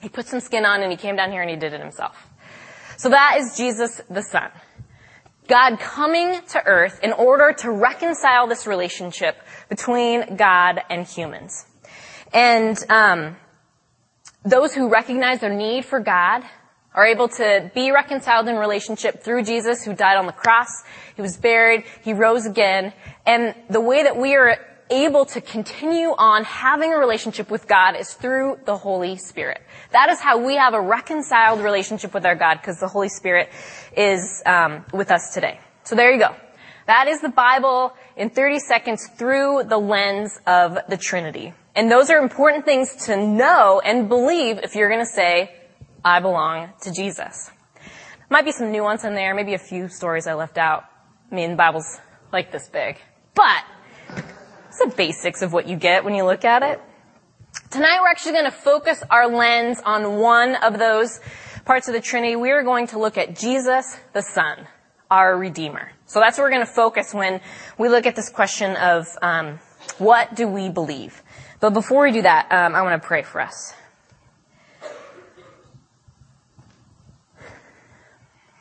He 0.00 0.10
put 0.10 0.26
some 0.26 0.40
skin 0.40 0.66
on 0.66 0.82
and 0.82 0.90
He 0.90 0.98
came 0.98 1.16
down 1.16 1.30
here 1.30 1.40
and 1.40 1.50
He 1.50 1.56
did 1.56 1.72
it 1.72 1.80
Himself. 1.80 2.26
So 2.98 3.08
that 3.08 3.36
is 3.38 3.56
Jesus 3.56 4.02
the 4.10 4.22
Son. 4.22 4.50
God 5.48 5.80
coming 5.80 6.40
to 6.50 6.64
earth 6.64 7.00
in 7.02 7.12
order 7.12 7.52
to 7.58 7.70
reconcile 7.70 8.46
this 8.46 8.66
relationship 8.66 9.36
between 9.68 10.36
God 10.36 10.80
and 10.90 11.06
humans. 11.06 11.66
And 12.32 12.78
um, 12.90 13.36
those 14.44 14.74
who 14.74 14.90
recognize 14.90 15.40
their 15.40 15.54
need 15.54 15.84
for 15.84 16.00
God 16.00 16.44
are 16.94 17.06
able 17.06 17.28
to 17.28 17.70
be 17.74 17.90
reconciled 17.90 18.48
in 18.48 18.56
relationship 18.56 19.22
through 19.22 19.42
Jesus 19.44 19.84
who 19.84 19.94
died 19.94 20.16
on 20.16 20.26
the 20.26 20.32
cross. 20.32 20.68
He 21.16 21.22
was 21.22 21.36
buried. 21.36 21.84
He 22.02 22.12
rose 22.12 22.44
again. 22.44 22.92
And 23.26 23.54
the 23.70 23.80
way 23.80 24.02
that 24.02 24.16
we 24.16 24.34
are 24.34 24.58
able 24.90 25.24
to 25.26 25.40
continue 25.40 26.14
on 26.16 26.44
having 26.44 26.92
a 26.92 26.98
relationship 26.98 27.50
with 27.50 27.66
God 27.68 27.96
is 27.96 28.14
through 28.14 28.58
the 28.64 28.76
Holy 28.76 29.16
Spirit. 29.16 29.60
That 29.92 30.08
is 30.10 30.20
how 30.20 30.44
we 30.44 30.56
have 30.56 30.74
a 30.74 30.80
reconciled 30.80 31.60
relationship 31.60 32.14
with 32.14 32.24
our 32.24 32.34
God 32.34 32.56
because 32.56 32.80
the 32.80 32.88
Holy 32.88 33.08
Spirit 33.08 33.50
is 33.96 34.42
um, 34.46 34.84
with 34.92 35.10
us 35.10 35.34
today. 35.34 35.60
So 35.84 35.94
there 35.94 36.12
you 36.12 36.18
go. 36.18 36.34
That 36.86 37.06
is 37.06 37.20
the 37.20 37.28
Bible 37.28 37.92
in 38.16 38.30
30 38.30 38.60
seconds 38.60 39.06
through 39.16 39.64
the 39.64 39.78
lens 39.78 40.38
of 40.46 40.78
the 40.88 40.96
Trinity. 40.96 41.52
And 41.74 41.90
those 41.90 42.10
are 42.10 42.18
important 42.18 42.64
things 42.64 43.06
to 43.06 43.16
know 43.16 43.80
and 43.84 44.08
believe 44.08 44.58
if 44.58 44.74
you're 44.74 44.88
going 44.88 45.04
to 45.04 45.06
say, 45.06 45.54
I 46.04 46.20
belong 46.20 46.70
to 46.82 46.92
Jesus. 46.92 47.50
Might 48.30 48.44
be 48.44 48.52
some 48.52 48.72
nuance 48.72 49.04
in 49.04 49.14
there, 49.14 49.34
maybe 49.34 49.54
a 49.54 49.58
few 49.58 49.88
stories 49.88 50.26
I 50.26 50.34
left 50.34 50.58
out. 50.58 50.84
I 51.30 51.34
mean, 51.34 51.50
the 51.50 51.56
Bible's 51.56 52.00
like 52.32 52.52
this 52.52 52.68
big. 52.68 52.96
But 53.34 53.64
it's 54.78 54.90
the 54.90 54.96
basics 54.96 55.42
of 55.42 55.52
what 55.52 55.68
you 55.68 55.76
get 55.76 56.04
when 56.04 56.14
you 56.14 56.24
look 56.24 56.44
at 56.44 56.62
it. 56.62 56.80
Tonight 57.70 57.98
we're 58.00 58.08
actually 58.08 58.32
going 58.32 58.44
to 58.44 58.50
focus 58.50 59.02
our 59.10 59.26
lens 59.28 59.80
on 59.84 60.18
one 60.18 60.54
of 60.56 60.78
those 60.78 61.20
parts 61.64 61.88
of 61.88 61.94
the 61.94 62.00
Trinity. 62.00 62.36
We 62.36 62.50
are 62.50 62.62
going 62.62 62.86
to 62.88 62.98
look 62.98 63.18
at 63.18 63.36
Jesus, 63.36 63.96
the 64.12 64.22
Son, 64.22 64.66
our 65.10 65.36
Redeemer. 65.36 65.90
So 66.06 66.20
that's 66.20 66.38
what 66.38 66.44
we're 66.44 66.50
going 66.50 66.66
to 66.66 66.72
focus 66.72 67.12
when 67.12 67.40
we 67.76 67.88
look 67.88 68.06
at 68.06 68.14
this 68.14 68.30
question 68.30 68.76
of 68.76 69.06
um, 69.20 69.58
what 69.98 70.34
do 70.34 70.46
we 70.46 70.68
believe. 70.68 71.22
But 71.60 71.70
before 71.70 72.04
we 72.04 72.12
do 72.12 72.22
that, 72.22 72.52
um, 72.52 72.74
I 72.74 72.82
want 72.82 73.00
to 73.00 73.06
pray 73.06 73.22
for 73.22 73.40
us. 73.40 73.74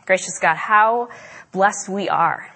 Gracious 0.05 0.39
God, 0.41 0.55
how 0.55 1.09
blessed 1.51 1.89
we 1.89 2.09
are 2.09 2.49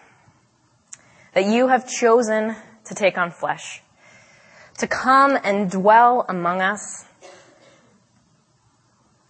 that 1.33 1.45
you 1.45 1.67
have 1.67 1.87
chosen 1.87 2.55
to 2.91 2.95
take 2.95 3.17
on 3.17 3.31
flesh, 3.31 3.81
to 4.77 4.85
come 4.85 5.39
and 5.45 5.71
dwell 5.71 6.25
among 6.27 6.59
us, 6.59 7.05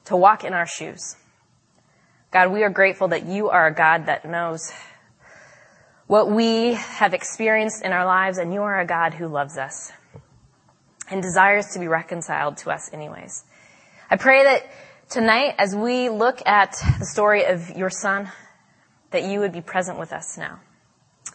to 0.05 0.17
walk 0.17 0.43
in 0.43 0.51
our 0.51 0.65
shoes. 0.65 1.15
God, 2.31 2.51
we 2.51 2.63
are 2.63 2.71
grateful 2.71 3.09
that 3.09 3.27
you 3.27 3.49
are 3.49 3.67
a 3.67 3.73
God 3.73 4.07
that 4.07 4.25
knows 4.25 4.71
what 6.07 6.31
we 6.31 6.73
have 6.73 7.13
experienced 7.13 7.85
in 7.85 7.91
our 7.91 8.03
lives, 8.03 8.39
and 8.39 8.51
you 8.51 8.63
are 8.63 8.79
a 8.79 8.85
God 8.85 9.13
who 9.13 9.27
loves 9.27 9.59
us 9.59 9.91
and 11.11 11.21
desires 11.21 11.67
to 11.73 11.79
be 11.79 11.87
reconciled 11.87 12.57
to 12.57 12.71
us 12.71 12.91
anyways. 12.91 13.45
I 14.09 14.15
pray 14.15 14.43
that 14.43 14.71
tonight, 15.07 15.53
as 15.59 15.75
we 15.75 16.09
look 16.09 16.41
at 16.47 16.71
the 16.97 17.05
story 17.05 17.45
of 17.45 17.69
your 17.69 17.91
son, 17.91 18.31
that 19.11 19.23
you 19.23 19.39
would 19.39 19.53
be 19.53 19.61
present 19.61 19.99
with 19.99 20.11
us 20.13 20.35
now. 20.35 20.61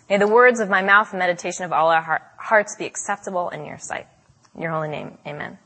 May 0.09 0.19
the 0.19 0.29
words 0.29 0.61
of 0.61 0.69
my 0.69 0.83
mouth 0.83 1.11
and 1.11 1.19
meditation 1.19 1.65
of 1.65 1.73
all 1.73 1.89
our 1.89 2.23
hearts 2.39 2.77
be 2.77 2.87
acceptable 2.87 3.49
in 3.51 3.65
your 3.65 3.79
sight. 3.79 4.07
In 4.55 4.63
your 4.63 4.71
holy 4.71 4.89
name, 4.89 5.19
amen. 5.27 5.59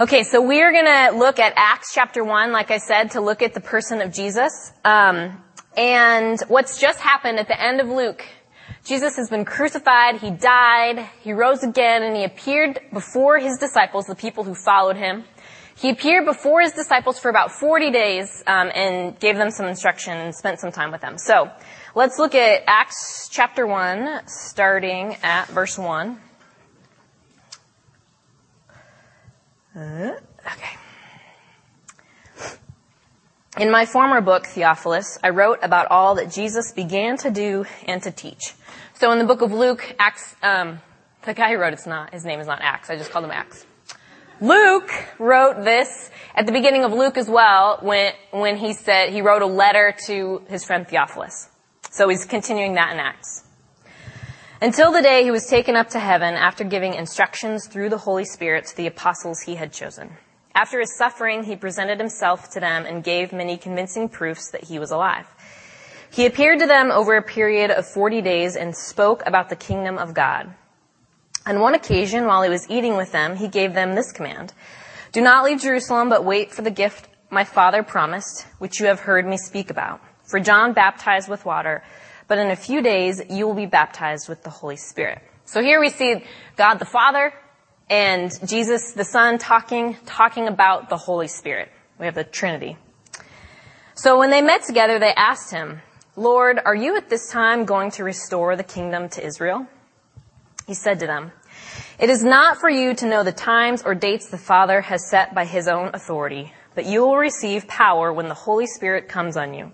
Okay, 0.00 0.22
so 0.22 0.40
we 0.40 0.62
are 0.62 0.72
going 0.72 0.86
to 0.86 1.16
look 1.18 1.38
at 1.38 1.52
Acts 1.56 1.92
chapter 1.94 2.24
1, 2.24 2.50
like 2.50 2.70
I 2.70 2.78
said, 2.78 3.12
to 3.12 3.20
look 3.20 3.42
at 3.42 3.54
the 3.54 3.60
person 3.60 4.00
of 4.00 4.12
Jesus. 4.12 4.72
Um, 4.84 5.42
and 5.76 6.40
what's 6.48 6.80
just 6.80 7.00
happened 7.00 7.38
at 7.38 7.48
the 7.48 7.60
end 7.60 7.80
of 7.80 7.88
Luke. 7.88 8.24
Jesus 8.84 9.16
has 9.16 9.30
been 9.30 9.44
crucified, 9.44 10.16
he 10.16 10.30
died, 10.30 11.08
he 11.20 11.32
rose 11.32 11.62
again, 11.62 12.02
and 12.02 12.16
he 12.16 12.24
appeared 12.24 12.80
before 12.92 13.38
his 13.38 13.58
disciples, 13.58 14.06
the 14.06 14.14
people 14.14 14.44
who 14.44 14.54
followed 14.54 14.96
him. 14.96 15.24
He 15.76 15.90
appeared 15.90 16.26
before 16.26 16.60
his 16.60 16.72
disciples 16.72 17.18
for 17.18 17.28
about 17.28 17.52
40 17.52 17.90
days 17.90 18.42
um, 18.46 18.70
and 18.74 19.18
gave 19.18 19.36
them 19.36 19.50
some 19.50 19.66
instruction 19.66 20.16
and 20.16 20.34
spent 20.34 20.58
some 20.60 20.72
time 20.72 20.90
with 20.90 21.00
them. 21.00 21.16
So 21.16 21.50
let's 21.94 22.18
look 22.18 22.34
at 22.34 22.62
Acts 22.66 23.28
chapter 23.30 23.66
1, 23.66 24.26
starting 24.26 25.16
at 25.22 25.48
verse 25.48 25.78
1. 25.78 26.20
Uh, 29.74 29.80
okay. 29.80 30.76
In 33.58 33.70
my 33.70 33.84
former 33.84 34.20
book, 34.20 34.46
Theophilus, 34.46 35.18
I 35.22 35.30
wrote 35.30 35.58
about 35.62 35.88
all 35.90 36.14
that 36.16 36.30
Jesus 36.30 36.72
began 36.72 37.18
to 37.18 37.30
do 37.30 37.66
and 37.86 38.02
to 38.02 38.10
teach. 38.10 38.54
So 38.94 39.12
in 39.12 39.18
the 39.18 39.24
book 39.24 39.42
of 39.42 39.52
Luke, 39.52 39.94
Acts, 39.98 40.34
um, 40.42 40.80
the 41.24 41.34
guy 41.34 41.50
who 41.50 41.58
wrote 41.58 41.72
it's 41.72 41.86
not, 41.86 42.12
his 42.12 42.24
name 42.24 42.40
is 42.40 42.46
not 42.46 42.60
Acts, 42.62 42.88
I 42.88 42.96
just 42.96 43.10
called 43.10 43.24
him 43.24 43.30
Acts. 43.30 43.66
Luke 44.40 44.90
wrote 45.18 45.64
this 45.64 46.10
at 46.34 46.46
the 46.46 46.52
beginning 46.52 46.84
of 46.84 46.92
Luke 46.92 47.16
as 47.16 47.28
well 47.28 47.78
when, 47.82 48.12
when 48.30 48.56
he 48.56 48.72
said, 48.72 49.10
he 49.10 49.22
wrote 49.22 49.42
a 49.42 49.46
letter 49.46 49.94
to 50.06 50.42
his 50.48 50.64
friend 50.64 50.88
Theophilus. 50.88 51.48
So 51.92 52.08
he's 52.08 52.24
continuing 52.24 52.72
that 52.74 52.94
in 52.94 52.98
Acts. 52.98 53.44
Until 54.62 54.92
the 54.92 55.02
day 55.02 55.24
he 55.24 55.30
was 55.30 55.46
taken 55.46 55.76
up 55.76 55.90
to 55.90 55.98
heaven 55.98 56.32
after 56.34 56.64
giving 56.64 56.94
instructions 56.94 57.66
through 57.66 57.90
the 57.90 57.98
Holy 57.98 58.24
Spirit 58.24 58.64
to 58.68 58.76
the 58.78 58.86
apostles 58.86 59.42
he 59.42 59.56
had 59.56 59.74
chosen. 59.74 60.16
After 60.54 60.80
his 60.80 60.96
suffering, 60.96 61.44
he 61.44 61.54
presented 61.54 62.00
himself 62.00 62.48
to 62.52 62.60
them 62.60 62.86
and 62.86 63.04
gave 63.04 63.30
many 63.34 63.58
convincing 63.58 64.08
proofs 64.08 64.50
that 64.52 64.64
he 64.64 64.78
was 64.78 64.90
alive. 64.90 65.26
He 66.10 66.24
appeared 66.24 66.60
to 66.60 66.66
them 66.66 66.90
over 66.90 67.14
a 67.14 67.22
period 67.22 67.70
of 67.70 67.86
40 67.86 68.22
days 68.22 68.56
and 68.56 68.74
spoke 68.74 69.22
about 69.26 69.50
the 69.50 69.56
kingdom 69.56 69.98
of 69.98 70.14
God. 70.14 70.54
On 71.44 71.60
one 71.60 71.74
occasion, 71.74 72.24
while 72.24 72.42
he 72.42 72.48
was 72.48 72.70
eating 72.70 72.96
with 72.96 73.12
them, 73.12 73.36
he 73.36 73.48
gave 73.48 73.74
them 73.74 73.94
this 73.94 74.12
command. 74.12 74.54
Do 75.12 75.20
not 75.20 75.44
leave 75.44 75.60
Jerusalem, 75.60 76.08
but 76.08 76.24
wait 76.24 76.52
for 76.52 76.62
the 76.62 76.70
gift 76.70 77.08
my 77.28 77.44
father 77.44 77.82
promised, 77.82 78.46
which 78.58 78.80
you 78.80 78.86
have 78.86 79.00
heard 79.00 79.26
me 79.26 79.36
speak 79.36 79.68
about. 79.68 80.00
For 80.32 80.40
John 80.40 80.72
baptized 80.72 81.28
with 81.28 81.44
water, 81.44 81.84
but 82.26 82.38
in 82.38 82.50
a 82.50 82.56
few 82.56 82.80
days 82.80 83.20
you 83.28 83.46
will 83.46 83.52
be 83.52 83.66
baptized 83.66 84.30
with 84.30 84.42
the 84.42 84.48
Holy 84.48 84.76
Spirit. 84.76 85.20
So 85.44 85.60
here 85.60 85.78
we 85.78 85.90
see 85.90 86.24
God 86.56 86.76
the 86.76 86.86
Father 86.86 87.34
and 87.90 88.32
Jesus 88.48 88.92
the 88.92 89.04
Son 89.04 89.36
talking, 89.36 89.94
talking 90.06 90.48
about 90.48 90.88
the 90.88 90.96
Holy 90.96 91.28
Spirit. 91.28 91.70
We 91.98 92.06
have 92.06 92.14
the 92.14 92.24
Trinity. 92.24 92.78
So 93.94 94.18
when 94.18 94.30
they 94.30 94.40
met 94.40 94.62
together, 94.62 94.98
they 94.98 95.12
asked 95.12 95.50
him, 95.50 95.82
Lord, 96.16 96.58
are 96.64 96.74
you 96.74 96.96
at 96.96 97.10
this 97.10 97.28
time 97.28 97.66
going 97.66 97.90
to 97.90 98.02
restore 98.02 98.56
the 98.56 98.64
kingdom 98.64 99.10
to 99.10 99.22
Israel? 99.22 99.66
He 100.66 100.72
said 100.72 100.98
to 101.00 101.06
them, 101.06 101.32
It 101.98 102.08
is 102.08 102.24
not 102.24 102.56
for 102.56 102.70
you 102.70 102.94
to 102.94 103.06
know 103.06 103.22
the 103.22 103.32
times 103.32 103.82
or 103.82 103.94
dates 103.94 104.30
the 104.30 104.38
Father 104.38 104.80
has 104.80 105.10
set 105.10 105.34
by 105.34 105.44
his 105.44 105.68
own 105.68 105.90
authority, 105.92 106.54
but 106.74 106.86
you 106.86 107.02
will 107.02 107.18
receive 107.18 107.68
power 107.68 108.10
when 108.10 108.28
the 108.28 108.34
Holy 108.48 108.66
Spirit 108.66 109.10
comes 109.10 109.36
on 109.36 109.52
you 109.52 109.72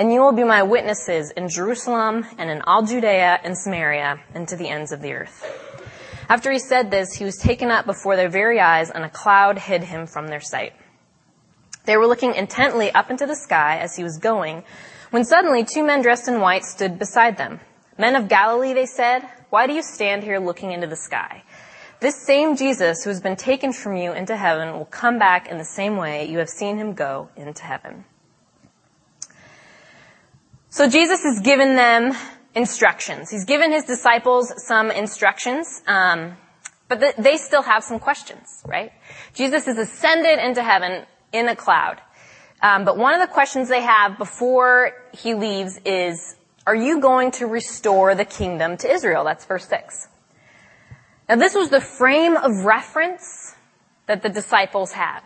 and 0.00 0.10
you 0.10 0.22
will 0.22 0.32
be 0.32 0.44
my 0.44 0.62
witnesses 0.62 1.30
in 1.32 1.46
Jerusalem 1.46 2.24
and 2.38 2.48
in 2.48 2.62
all 2.62 2.82
Judea 2.82 3.38
and 3.44 3.54
Samaria 3.54 4.18
and 4.32 4.48
to 4.48 4.56
the 4.56 4.66
ends 4.66 4.92
of 4.92 5.02
the 5.02 5.12
earth. 5.12 5.44
After 6.26 6.50
he 6.50 6.58
said 6.58 6.90
this, 6.90 7.12
he 7.12 7.26
was 7.26 7.36
taken 7.36 7.70
up 7.70 7.84
before 7.84 8.16
their 8.16 8.30
very 8.30 8.58
eyes 8.60 8.88
and 8.88 9.04
a 9.04 9.10
cloud 9.10 9.58
hid 9.58 9.84
him 9.84 10.06
from 10.06 10.28
their 10.28 10.40
sight. 10.40 10.72
They 11.84 11.98
were 11.98 12.06
looking 12.06 12.34
intently 12.34 12.90
up 12.92 13.10
into 13.10 13.26
the 13.26 13.36
sky 13.36 13.76
as 13.76 13.94
he 13.94 14.02
was 14.02 14.16
going 14.16 14.64
when 15.10 15.22
suddenly 15.22 15.64
two 15.64 15.84
men 15.84 16.00
dressed 16.00 16.28
in 16.28 16.40
white 16.40 16.64
stood 16.64 16.98
beside 16.98 17.36
them. 17.36 17.60
Men 17.98 18.16
of 18.16 18.26
Galilee, 18.26 18.72
they 18.72 18.86
said, 18.86 19.28
why 19.50 19.66
do 19.66 19.74
you 19.74 19.82
stand 19.82 20.22
here 20.24 20.38
looking 20.38 20.72
into 20.72 20.86
the 20.86 20.96
sky? 20.96 21.42
This 22.00 22.24
same 22.24 22.56
Jesus 22.56 23.04
who 23.04 23.10
has 23.10 23.20
been 23.20 23.36
taken 23.36 23.74
from 23.74 23.98
you 23.98 24.12
into 24.12 24.34
heaven 24.34 24.72
will 24.72 24.86
come 24.86 25.18
back 25.18 25.48
in 25.48 25.58
the 25.58 25.64
same 25.66 25.98
way 25.98 26.24
you 26.24 26.38
have 26.38 26.48
seen 26.48 26.78
him 26.78 26.94
go 26.94 27.28
into 27.36 27.64
heaven. 27.64 28.06
So 30.72 30.88
Jesus 30.88 31.24
has 31.24 31.40
given 31.40 31.74
them 31.74 32.12
instructions. 32.54 33.28
He's 33.28 33.44
given 33.44 33.72
his 33.72 33.84
disciples 33.84 34.52
some 34.68 34.92
instructions, 34.92 35.82
um, 35.88 36.36
but 36.86 37.00
th- 37.00 37.16
they 37.16 37.38
still 37.38 37.62
have 37.62 37.82
some 37.82 37.98
questions, 37.98 38.62
right? 38.64 38.92
Jesus 39.34 39.66
is 39.66 39.78
ascended 39.78 40.38
into 40.38 40.62
heaven 40.62 41.06
in 41.32 41.48
a 41.48 41.56
cloud. 41.56 42.00
Um, 42.62 42.84
but 42.84 42.96
one 42.96 43.14
of 43.14 43.20
the 43.20 43.32
questions 43.32 43.68
they 43.68 43.82
have 43.82 44.16
before 44.16 44.92
he 45.12 45.34
leaves 45.34 45.80
is, 45.84 46.36
are 46.68 46.76
you 46.76 47.00
going 47.00 47.32
to 47.32 47.48
restore 47.48 48.14
the 48.14 48.24
kingdom 48.24 48.76
to 48.76 48.88
Israel? 48.88 49.24
That's 49.24 49.44
verse 49.46 49.66
6. 49.66 50.06
Now 51.28 51.34
this 51.34 51.54
was 51.54 51.70
the 51.70 51.80
frame 51.80 52.36
of 52.36 52.64
reference 52.64 53.56
that 54.06 54.22
the 54.22 54.28
disciples 54.28 54.92
had. 54.92 55.22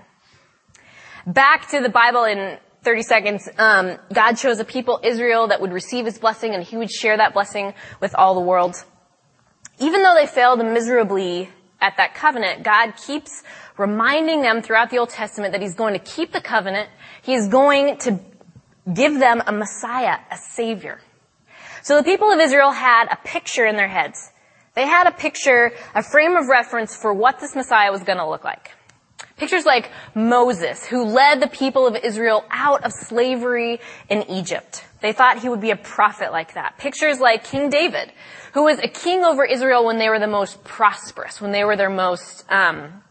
Back 1.27 1.69
to 1.71 1.83
the 1.83 1.91
Bible 1.91 2.25
in 2.25 2.59
30 2.85 3.03
seconds, 3.03 3.49
um, 3.59 3.99
God 4.13 4.35
chose 4.35 4.59
a 4.61 4.65
people, 4.65 5.01
Israel, 5.03 5.49
that 5.49 5.61
would 5.61 5.73
receive 5.73 6.05
his 6.05 6.19
blessing 6.19 6.55
and 6.55 6.63
he 6.63 6.77
would 6.77 6.91
share 6.91 7.17
that 7.17 7.33
blessing 7.33 7.75
with 8.01 8.15
all 8.15 8.35
the 8.35 8.41
world. 8.41 8.85
Even 9.79 10.03
though 10.03 10.15
they 10.15 10.27
failed 10.27 10.59
miserably 10.61 11.49
at 11.81 11.97
that 11.97 12.15
covenant, 12.15 12.63
God 12.63 12.93
keeps 12.97 13.43
reminding 13.77 14.43
them 14.43 14.63
throughout 14.63 14.91
the 14.91 14.99
Old 14.99 15.11
Testament 15.11 15.53
that 15.53 15.63
he's 15.63 15.75
going 15.75 15.95
to 15.95 15.99
keep 15.99 16.33
the 16.33 16.41
covenant. 16.41 16.89
He 17.23 17.35
is 17.35 17.49
going 17.49 17.99
to 17.99 18.21
give 18.93 19.19
them 19.19 19.43
a 19.47 19.53
Messiah, 19.53 20.19
a 20.31 20.37
Savior. 20.37 21.01
So 21.83 21.97
the 21.97 22.05
people 22.05 22.31
of 22.31 22.39
Israel 22.39 22.71
had 22.71 23.09
a 23.11 23.17
picture 23.25 23.67
in 23.67 23.77
their 23.77 23.89
heads. 23.89 24.31
They 24.75 24.87
had 24.87 25.07
a 25.07 25.13
picture, 25.13 25.73
a 25.95 26.03
frame 26.03 26.37
of 26.37 26.49
reference 26.49 26.97
for 26.97 27.13
what 27.15 27.41
this 27.41 27.55
Messiah 27.55 27.91
was 27.91 28.03
going 28.03 28.19
to 28.19 28.29
look 28.29 28.45
like. 28.45 28.74
Pictures 29.45 29.67
like 29.67 29.91
Moses, 30.15 30.87
who 30.87 31.05
led 31.05 31.39
the 31.39 31.49
people 31.49 31.87
of 31.87 31.97
Israel 31.97 32.47
out 32.51 32.83
of 32.83 32.93
slavery 32.95 33.79
in 34.09 34.23
Egypt. 34.31 34.83
They 35.03 35.13
thought 35.13 35.41
he 35.41 35.51
would 35.51 35.61
be 35.61 35.71
a 35.71 35.77
prophet 35.77 36.33
like 36.33 36.55
that. 36.55 36.79
Pictures 36.79 37.21
like 37.21 37.45
King 37.45 37.69
David, 37.69 38.11
who 38.55 38.65
was 38.65 38.79
a 38.79 38.89
king 38.89 39.23
over 39.23 39.45
Israel 39.45 39.85
when 39.85 39.99
they 39.99 40.09
were 40.09 40.19
the 40.19 40.27
most 40.27 40.65
prosperous, 40.65 41.43
when 41.43 41.53
they 41.53 41.63
were 41.63 41.77
their 41.77 41.91
most, 41.91 42.51
um, 42.51 43.03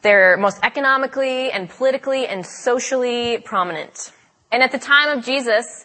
their 0.00 0.38
most 0.38 0.60
economically 0.62 1.52
and 1.52 1.68
politically 1.68 2.26
and 2.26 2.46
socially 2.46 3.36
prominent. 3.44 4.12
And 4.50 4.62
at 4.62 4.72
the 4.72 4.78
time 4.78 5.18
of 5.18 5.26
Jesus, 5.26 5.84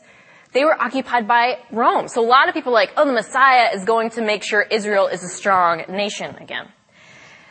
they 0.53 0.63
were 0.63 0.81
occupied 0.81 1.27
by 1.27 1.57
Rome. 1.69 2.07
So 2.07 2.23
a 2.23 2.25
lot 2.25 2.47
of 2.47 2.53
people 2.53 2.71
like, 2.71 2.93
oh, 2.95 3.05
the 3.05 3.11
Messiah 3.11 3.71
is 3.75 3.83
going 3.83 4.11
to 4.11 4.21
make 4.21 4.41
sure 4.41 4.61
Israel 4.61 5.07
is 5.07 5.21
a 5.21 5.27
strong 5.27 5.83
nation 5.89 6.33
again. 6.37 6.69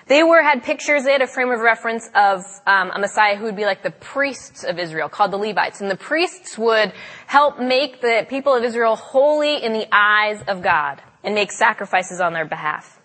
They 0.07 0.23
were, 0.23 0.43
had 0.43 0.63
pictures, 0.63 1.05
they 1.05 1.13
had 1.13 1.23
a 1.23 1.27
frame 1.27 1.51
of 1.51 1.61
reference 1.61 2.11
of 2.15 2.45
um, 2.67 2.91
a 2.95 2.99
Messiah 2.99 3.37
who 3.37 3.45
would 3.45 3.57
be 3.57 3.65
like 3.65 3.83
the 3.83 3.91
priests 3.91 4.63
of 4.63 4.79
Israel, 4.79 5.09
called 5.09 5.31
the 5.31 5.39
Levites. 5.39 5.81
And 5.81 5.91
the 5.91 5.97
priests 5.97 6.59
would 6.59 6.93
help 7.27 7.59
make 7.59 8.03
the 8.03 8.27
people 8.29 8.55
of 8.55 8.65
Israel 8.65 8.97
holy 8.97 9.63
in 9.63 9.73
the 9.73 9.87
eyes 9.91 10.43
of 10.47 10.63
God 10.63 11.01
and 11.23 11.35
make 11.35 11.51
sacrifices 11.51 12.21
on 12.21 12.35
their 12.35 12.45
behalf. 12.45 13.01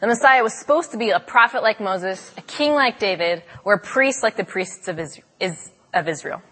The 0.00 0.06
Messiah 0.06 0.42
was 0.42 0.54
supposed 0.54 0.92
to 0.92 0.96
be 0.96 1.10
a 1.10 1.20
prophet 1.20 1.62
like 1.62 1.80
Moses, 1.80 2.32
a 2.38 2.42
king 2.42 2.72
like 2.72 2.98
David, 2.98 3.42
or 3.64 3.74
a 3.74 3.78
priest 3.78 4.22
like 4.22 4.36
the 4.36 4.44
priests 4.44 4.88
of 4.88 4.98
Israel. 6.08 6.42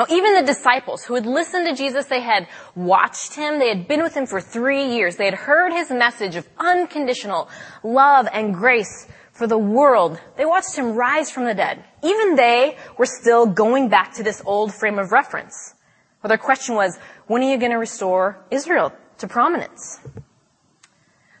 Now, 0.00 0.06
even 0.08 0.32
the 0.32 0.42
disciples 0.42 1.04
who 1.04 1.12
had 1.12 1.26
listened 1.26 1.66
to 1.66 1.74
Jesus, 1.74 2.06
they 2.06 2.22
had 2.22 2.48
watched 2.74 3.34
him, 3.34 3.58
they 3.58 3.68
had 3.68 3.86
been 3.86 4.02
with 4.02 4.16
him 4.16 4.24
for 4.24 4.40
three 4.40 4.94
years, 4.94 5.16
they 5.16 5.26
had 5.26 5.34
heard 5.34 5.74
his 5.74 5.90
message 5.90 6.36
of 6.36 6.48
unconditional 6.56 7.50
love 7.82 8.26
and 8.32 8.54
grace 8.54 9.06
for 9.32 9.46
the 9.46 9.58
world. 9.58 10.18
They 10.38 10.46
watched 10.46 10.74
him 10.74 10.94
rise 10.94 11.30
from 11.30 11.44
the 11.44 11.52
dead. 11.52 11.84
Even 12.02 12.34
they 12.34 12.78
were 12.96 13.04
still 13.04 13.44
going 13.44 13.90
back 13.90 14.14
to 14.14 14.22
this 14.22 14.40
old 14.46 14.72
frame 14.72 14.98
of 14.98 15.12
reference. 15.12 15.74
Well, 16.22 16.28
their 16.28 16.38
question 16.38 16.76
was, 16.76 16.98
when 17.26 17.42
are 17.42 17.50
you 17.50 17.58
going 17.58 17.72
to 17.72 17.76
restore 17.76 18.42
Israel 18.50 18.94
to 19.18 19.28
prominence? 19.28 20.00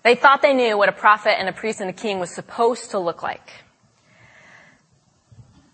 They 0.04 0.16
thought 0.16 0.42
they 0.42 0.52
knew 0.52 0.76
what 0.76 0.90
a 0.90 0.92
prophet 0.92 1.40
and 1.40 1.48
a 1.48 1.52
priest 1.54 1.80
and 1.80 1.88
a 1.88 1.94
king 1.94 2.18
was 2.18 2.34
supposed 2.34 2.90
to 2.90 2.98
look 2.98 3.22
like. 3.22 3.64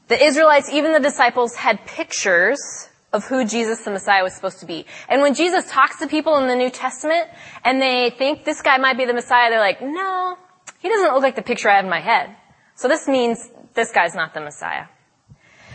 The 0.09 0.23
Israelites, 0.23 0.71
even 0.73 0.93
the 0.93 1.01
disciples, 1.01 1.57
had 1.57 1.85
pictures 1.85 2.89
of 3.13 3.25
who 3.25 3.45
Jesus 3.45 3.83
the 3.83 3.91
Messiah 3.91 4.23
was 4.23 4.35
supposed 4.35 4.61
to 4.61 4.67
be. 4.67 4.87
And 5.09 5.21
when 5.23 5.35
Jesus 5.35 5.69
talks 5.71 5.99
to 5.99 6.07
people 6.07 6.37
in 6.39 6.49
the 6.49 6.55
New 6.55 6.71
Testament 6.71 7.29
and 7.65 7.81
they 7.81 8.11
think 8.11 8.45
this 8.45 8.63
guy 8.63 8.77
might 8.79 8.97
be 8.97 9.05
the 9.05 9.15
Messiah, 9.15 9.51
they're 9.51 9.59
like, 9.59 9.81
no, 9.81 10.37
he 10.79 10.89
doesn't 10.89 11.13
look 11.13 11.23
like 11.23 11.37
the 11.37 11.43
picture 11.43 11.69
I 11.69 11.77
have 11.77 11.85
in 11.85 11.91
my 11.91 12.01
head. 12.01 12.37
So 12.75 12.89
this 12.89 13.09
means 13.09 13.49
this 13.75 13.91
guy's 13.91 14.15
not 14.15 14.35
the 14.35 14.41
Messiah. 14.41 14.85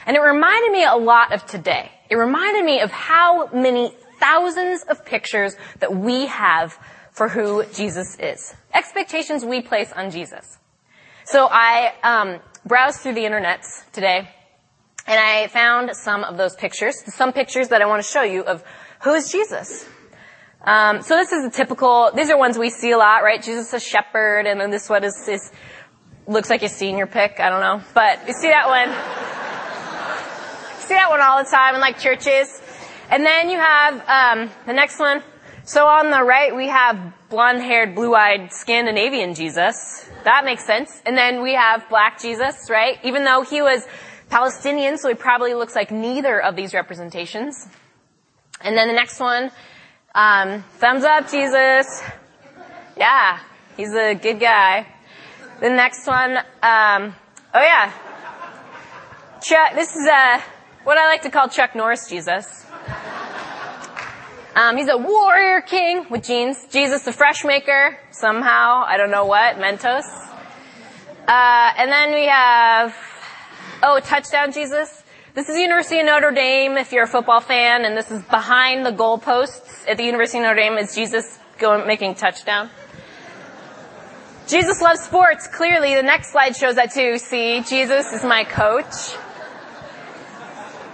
And 0.06 0.16
it 0.16 0.20
reminded 0.20 0.72
me 0.72 0.86
a 0.86 0.96
lot 0.96 1.34
of 1.34 1.46
today. 1.46 1.92
It 2.10 2.16
reminded 2.16 2.64
me 2.64 2.82
of 2.82 2.92
how 2.92 3.48
many 3.48 3.94
thousands 4.20 4.84
of 4.84 5.06
pictures 5.06 5.56
that 5.80 5.96
we 5.96 6.28
have 6.28 6.78
for 7.12 7.28
who 7.28 7.66
Jesus 7.74 8.18
is. 8.20 8.54
Expectations 8.74 9.44
we 9.44 9.62
place 9.62 9.92
on 9.92 10.12
Jesus. 10.12 10.58
So 11.26 11.48
I 11.52 11.94
um, 12.04 12.40
browsed 12.66 13.00
through 13.00 13.14
the 13.14 13.26
internet 13.26 13.64
today, 13.92 14.30
and 15.08 15.20
I 15.20 15.48
found 15.48 15.96
some 15.96 16.24
of 16.24 16.38
those 16.38 16.56
pictures, 16.56 16.96
some 17.14 17.34
pictures 17.34 17.70
that 17.70 17.82
I 17.82 17.86
want 17.86 18.04
to 18.04 18.08
show 18.08 18.24
you 18.24 18.44
of 18.44 18.64
who 19.02 19.14
is 19.14 19.32
Jesus. 19.32 19.88
Um, 20.64 21.02
so 21.02 21.16
this 21.16 21.32
is 21.32 21.46
a 21.46 21.50
typical. 21.50 22.12
These 22.16 22.30
are 22.30 22.38
ones 22.38 22.58
we 22.58 22.70
see 22.70 22.92
a 22.92 22.98
lot, 22.98 23.24
right? 23.24 23.42
Jesus 23.42 23.70
is 23.70 23.74
a 23.74 23.80
shepherd, 23.80 24.46
and 24.46 24.62
then 24.62 24.70
this 24.70 24.90
one 24.90 25.04
is, 25.04 25.28
is 25.28 25.52
looks 26.28 26.50
like 26.50 26.62
a 26.62 26.70
senior 26.70 27.08
pick. 27.08 27.40
I 27.40 27.50
don't 27.50 27.62
know, 27.62 27.82
but 27.96 28.28
you 28.28 28.34
see 28.34 28.50
that 28.50 28.68
one. 28.68 28.90
see 30.88 30.94
that 30.94 31.10
one 31.10 31.20
all 31.20 31.44
the 31.44 31.50
time 31.50 31.76
in 31.76 31.82
like 31.82 32.00
churches. 32.00 32.62
And 33.10 33.26
then 33.26 33.50
you 33.50 33.58
have 33.58 33.94
um, 34.08 34.50
the 34.66 34.74
next 34.74 35.00
one. 35.00 35.24
So 35.64 35.86
on 35.86 36.10
the 36.10 36.24
right 36.24 36.56
we 36.56 36.68
have 36.68 37.14
blonde-haired, 37.30 37.96
blue-eyed 37.96 38.52
Scandinavian 38.52 39.36
Jesus. 39.36 40.10
That 40.24 40.44
makes 40.44 40.66
sense. 40.66 41.02
And 41.06 41.16
then 41.18 41.42
we 41.42 41.54
have 41.54 41.88
black 41.88 42.20
Jesus, 42.20 42.70
right? 42.70 42.98
Even 43.04 43.24
though 43.24 43.44
he 43.44 43.62
was 43.62 43.88
Palestinian, 44.30 44.98
so 44.98 45.08
he 45.10 45.16
probably 45.16 45.54
looks 45.54 45.76
like 45.76 45.92
neither 45.92 46.42
of 46.42 46.56
these 46.56 46.74
representations. 46.74 47.68
And 48.62 48.76
then 48.76 48.88
the 48.88 48.94
next 48.94 49.20
one, 49.20 49.52
um, 50.16 50.64
thumbs 50.78 51.04
up, 51.04 51.30
Jesus. 51.30 52.02
Yeah, 52.98 53.40
he's 53.78 53.94
a 53.94 54.16
good 54.16 54.40
guy. 54.40 54.88
The 55.60 55.70
next 55.70 56.08
one, 56.08 56.38
um, 56.64 57.16
oh 57.54 57.62
yeah, 57.62 57.92
Chuck. 59.42 59.74
This 59.76 59.96
is 59.96 60.06
a 60.08 60.42
what 60.84 60.98
I 60.98 61.08
like 61.08 61.22
to 61.24 61.30
call 61.30 61.50
Chuck 61.50 61.76
Norris 61.76 62.10
Jesus. 62.10 62.66
Um, 64.54 64.76
he's 64.76 64.90
a 64.90 64.98
warrior 64.98 65.62
king 65.62 66.06
with 66.10 66.24
jeans. 66.24 66.66
Jesus, 66.70 67.04
the 67.04 67.14
fresh 67.14 67.46
maker, 67.46 67.98
somehow, 68.12 68.84
I 68.86 68.98
don't 68.98 69.12
know 69.12 69.26
what, 69.26 69.56
Mentos. 69.56 70.04
Uh, 71.26 71.72
and 71.78 71.90
then 71.90 72.14
we 72.14 72.26
have, 72.28 72.94
oh, 73.82 74.02
touchdown 74.02 74.52
Jesus. 74.52 75.04
This 75.34 75.48
is 75.48 75.56
the 75.56 75.62
University 75.62 76.00
of 76.00 76.06
Notre 76.06 76.32
Dame, 76.32 76.78
if 76.78 76.92
you're 76.92 77.06
a 77.06 77.08
football 77.08 77.40
fan, 77.40 77.86
and 77.86 77.96
this 77.96 78.12
is 78.12 78.22
behind 78.24 78.86
the 78.86 78.92
goalposts 78.92 79.88
at 79.88 79.96
the 79.96 80.04
University 80.04 80.40
of 80.40 80.44
Notre 80.44 80.60
Dame. 80.60 80.78
is 80.78 80.94
Jesus 80.94 81.40
going, 81.58 81.88
making 81.88 82.16
touchdown. 82.16 82.70
Jesus 84.50 84.82
loves 84.82 85.00
sports, 85.00 85.48
clearly. 85.48 85.96
The 85.96 86.04
next 86.04 86.34
slide 86.34 86.58
shows 86.58 86.76
that 86.76 86.92
too. 86.92 87.18
See, 87.20 87.62
Jesus 87.62 88.12
is 88.12 88.26
my 88.26 88.44
coach. 88.44 89.16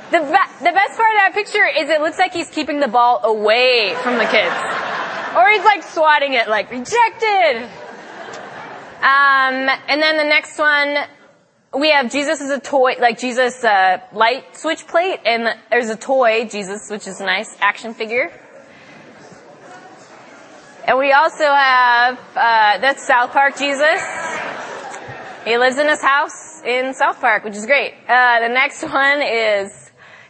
The, 0.10 0.20
the 0.20 0.72
best 0.72 0.98
part 0.98 1.12
of 1.12 1.18
that 1.18 1.32
picture 1.34 1.66
is 1.66 1.90
it 1.90 2.00
looks 2.00 2.18
like 2.18 2.34
he's 2.34 2.50
keeping 2.50 2.80
the 2.80 2.88
ball 2.88 3.20
away 3.26 3.94
from 4.04 4.18
the 4.18 4.26
kids. 4.26 4.56
Or 5.36 5.50
he's 5.50 5.66
like 5.66 5.84
swatting 5.84 6.34
it, 6.34 6.48
like, 6.48 6.72
rejected! 6.72 7.70
Um, 8.98 9.70
and 9.90 10.02
then 10.02 10.16
the 10.16 10.24
next 10.24 10.58
one, 10.58 10.96
we 11.78 11.92
have 11.92 12.10
Jesus 12.10 12.40
as 12.40 12.50
a 12.50 12.60
toy, 12.60 12.96
like 13.00 13.20
Jesus, 13.20 13.64
uh, 13.64 14.00
light 14.14 14.58
switch 14.58 14.88
plate, 14.88 15.20
and 15.26 15.60
there's 15.70 15.90
a 15.90 15.98
toy, 15.98 16.48
Jesus, 16.48 16.90
which 16.90 17.06
is 17.06 17.20
a 17.20 17.26
nice 17.26 17.56
action 17.60 17.94
figure. 17.94 18.32
And 20.86 20.98
we 20.98 21.12
also 21.12 21.44
have, 21.44 22.18
uh, 22.34 22.78
that's 22.80 23.06
South 23.06 23.32
Park 23.32 23.58
Jesus. 23.58 24.02
He 25.44 25.58
lives 25.58 25.78
in 25.78 25.90
his 25.90 26.02
house 26.02 26.62
in 26.64 26.94
South 26.94 27.20
Park, 27.20 27.44
which 27.44 27.56
is 27.56 27.66
great. 27.66 27.94
Uh, 28.08 28.40
the 28.40 28.50
next 28.50 28.84
one 28.90 29.22
is 29.22 29.87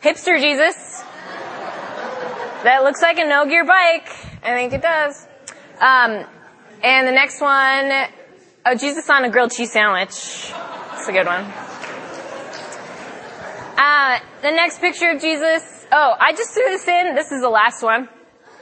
Hipster 0.07 0.39
Jesus. 0.39 1.03
That 2.63 2.83
looks 2.83 3.01
like 3.01 3.19
a 3.19 3.27
no 3.27 3.45
gear 3.45 3.65
bike. 3.65 4.07
I 4.41 4.55
think 4.55 4.71
it 4.71 4.81
does. 4.81 5.27
Um, 5.81 6.25
and 6.81 7.05
the 7.05 7.11
next 7.11 7.41
one, 7.41 7.91
oh, 8.65 8.75
Jesus 8.79 9.09
on 9.09 9.25
a 9.25 9.29
grilled 9.29 9.51
cheese 9.51 9.73
sandwich. 9.73 10.07
It's 10.07 11.07
a 11.09 11.11
good 11.11 11.25
one. 11.25 11.43
Uh, 13.75 14.19
the 14.41 14.51
next 14.51 14.79
picture 14.79 15.11
of 15.11 15.21
Jesus. 15.21 15.85
Oh, 15.91 16.15
I 16.17 16.31
just 16.31 16.53
threw 16.53 16.63
this 16.63 16.87
in. 16.87 17.13
This 17.13 17.33
is 17.33 17.41
the 17.41 17.49
last 17.49 17.83
one. 17.83 18.07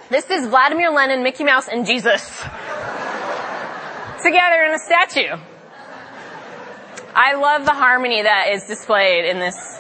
This 0.10 0.28
is 0.32 0.48
Vladimir 0.48 0.90
Lenin, 0.90 1.22
Mickey 1.22 1.44
Mouse, 1.44 1.68
and 1.68 1.86
Jesus 1.86 2.28
together 4.24 4.64
in 4.66 4.74
a 4.74 4.80
statue. 4.80 5.38
I 7.14 7.36
love 7.36 7.66
the 7.66 7.74
harmony 7.74 8.24
that 8.24 8.48
is 8.52 8.64
displayed 8.66 9.26
in 9.26 9.40
this 9.40 9.76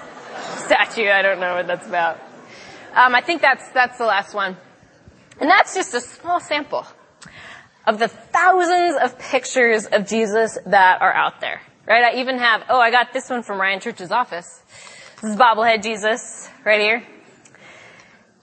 statue. 0.65 1.10
I 1.10 1.21
don't 1.21 1.39
know 1.39 1.55
what 1.55 1.67
that's 1.67 1.88
about. 1.88 2.19
Um, 2.93 3.13
I 3.13 3.21
think 3.21 3.41
that's 3.41 3.69
that's 3.71 3.97
the 3.97 4.05
last 4.05 4.34
one, 4.34 4.58
and 5.39 5.49
that's 5.49 5.75
just 5.75 5.93
a 5.93 6.01
small 6.01 6.39
sample 6.39 6.86
of 7.86 7.99
the 7.99 8.08
thousands 8.08 8.97
of 9.03 9.19
pictures 9.19 9.86
of 9.86 10.08
Jesus 10.08 10.58
that 10.65 11.01
are 11.01 11.13
out 11.13 11.41
there. 11.41 11.62
Right? 11.88 12.03
I 12.03 12.19
even 12.19 12.39
have. 12.39 12.63
Oh, 12.69 12.79
I 12.79 12.89
got 12.89 13.13
this 13.13 13.29
one 13.29 13.43
from 13.43 13.60
Ryan 13.60 13.79
Church's 13.79 14.12
office. 14.12 14.62
This 15.21 15.31
is 15.31 15.38
bobblehead 15.38 15.84
Jesus 15.84 16.49
right 16.65 16.81
here. 16.81 17.03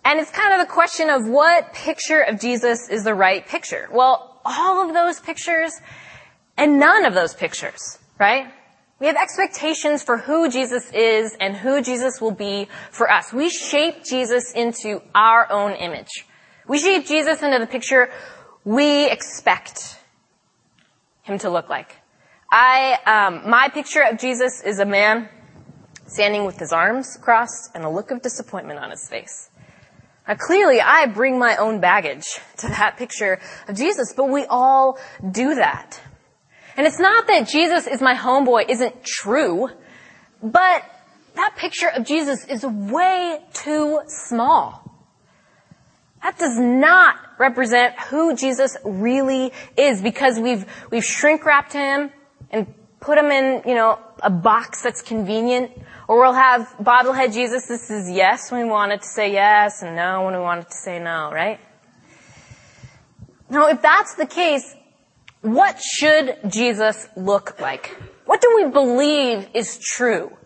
And 0.04 0.18
it's 0.18 0.30
kind 0.30 0.52
of 0.60 0.66
the 0.66 0.72
question 0.72 1.10
of 1.10 1.28
what 1.28 1.72
picture 1.72 2.20
of 2.20 2.40
Jesus 2.40 2.88
is 2.88 3.04
the 3.04 3.14
right 3.14 3.46
picture. 3.46 3.88
Well, 3.92 4.40
all 4.44 4.86
of 4.86 4.94
those 4.94 5.20
pictures 5.20 5.72
and 6.56 6.78
none 6.78 7.04
of 7.04 7.14
those 7.14 7.34
pictures, 7.34 7.98
right? 8.18 8.52
We 9.02 9.08
have 9.08 9.16
expectations 9.16 10.04
for 10.04 10.16
who 10.16 10.48
Jesus 10.48 10.88
is 10.92 11.36
and 11.40 11.56
who 11.56 11.82
Jesus 11.82 12.20
will 12.20 12.30
be 12.30 12.68
for 12.92 13.10
us. 13.10 13.32
We 13.32 13.50
shape 13.50 14.04
Jesus 14.04 14.52
into 14.52 15.02
our 15.12 15.50
own 15.50 15.72
image. 15.72 16.24
We 16.68 16.78
shape 16.78 17.06
Jesus 17.06 17.42
into 17.42 17.58
the 17.58 17.66
picture 17.66 18.12
we 18.64 19.10
expect 19.10 19.98
him 21.22 21.36
to 21.40 21.50
look 21.50 21.68
like. 21.68 21.96
I, 22.48 22.96
um, 23.04 23.50
my 23.50 23.70
picture 23.70 24.04
of 24.08 24.20
Jesus 24.20 24.62
is 24.64 24.78
a 24.78 24.86
man 24.86 25.28
standing 26.06 26.44
with 26.44 26.60
his 26.60 26.72
arms 26.72 27.18
crossed 27.20 27.72
and 27.74 27.82
a 27.82 27.90
look 27.90 28.12
of 28.12 28.22
disappointment 28.22 28.78
on 28.78 28.92
his 28.92 29.08
face. 29.08 29.50
Now 30.28 30.36
clearly 30.36 30.80
I 30.80 31.06
bring 31.06 31.40
my 31.40 31.56
own 31.56 31.80
baggage 31.80 32.38
to 32.58 32.68
that 32.68 32.98
picture 32.98 33.40
of 33.66 33.74
Jesus, 33.74 34.14
but 34.16 34.28
we 34.28 34.44
all 34.44 34.96
do 35.32 35.56
that. 35.56 36.00
And 36.76 36.86
it's 36.86 36.98
not 36.98 37.26
that 37.26 37.48
Jesus 37.48 37.86
is 37.86 38.00
my 38.00 38.14
homeboy 38.14 38.68
isn't 38.68 39.04
true, 39.04 39.68
but 40.42 40.82
that 41.34 41.54
picture 41.56 41.88
of 41.88 42.04
Jesus 42.06 42.46
is 42.46 42.64
way 42.64 43.40
too 43.52 44.00
small. 44.06 44.82
That 46.22 46.38
does 46.38 46.58
not 46.58 47.16
represent 47.38 47.98
who 47.98 48.36
Jesus 48.36 48.76
really 48.84 49.52
is 49.76 50.00
because 50.00 50.38
we've, 50.38 50.64
we've 50.90 51.04
shrink 51.04 51.44
wrapped 51.44 51.72
him 51.72 52.10
and 52.50 52.72
put 53.00 53.18
him 53.18 53.26
in, 53.26 53.62
you 53.66 53.74
know, 53.74 53.98
a 54.22 54.30
box 54.30 54.82
that's 54.82 55.02
convenient. 55.02 55.72
Or 56.06 56.20
we'll 56.20 56.32
have 56.32 56.74
bobblehead 56.80 57.32
Jesus. 57.32 57.66
This 57.66 57.90
is 57.90 58.08
yes 58.10 58.52
when 58.52 58.64
we 58.64 58.70
wanted 58.70 59.02
to 59.02 59.08
say 59.08 59.32
yes 59.32 59.82
and 59.82 59.96
no 59.96 60.24
when 60.24 60.34
we 60.34 60.40
wanted 60.40 60.68
to 60.68 60.76
say 60.76 61.00
no, 61.00 61.30
right? 61.32 61.58
Now, 63.50 63.68
if 63.68 63.82
that's 63.82 64.14
the 64.14 64.26
case, 64.26 64.74
what 65.42 65.80
should 65.80 66.38
Jesus 66.48 67.08
look 67.16 67.60
like? 67.60 67.96
What 68.26 68.40
do 68.40 68.52
we 68.56 68.70
believe 68.70 69.48
is 69.54 69.78
true? 69.78 70.36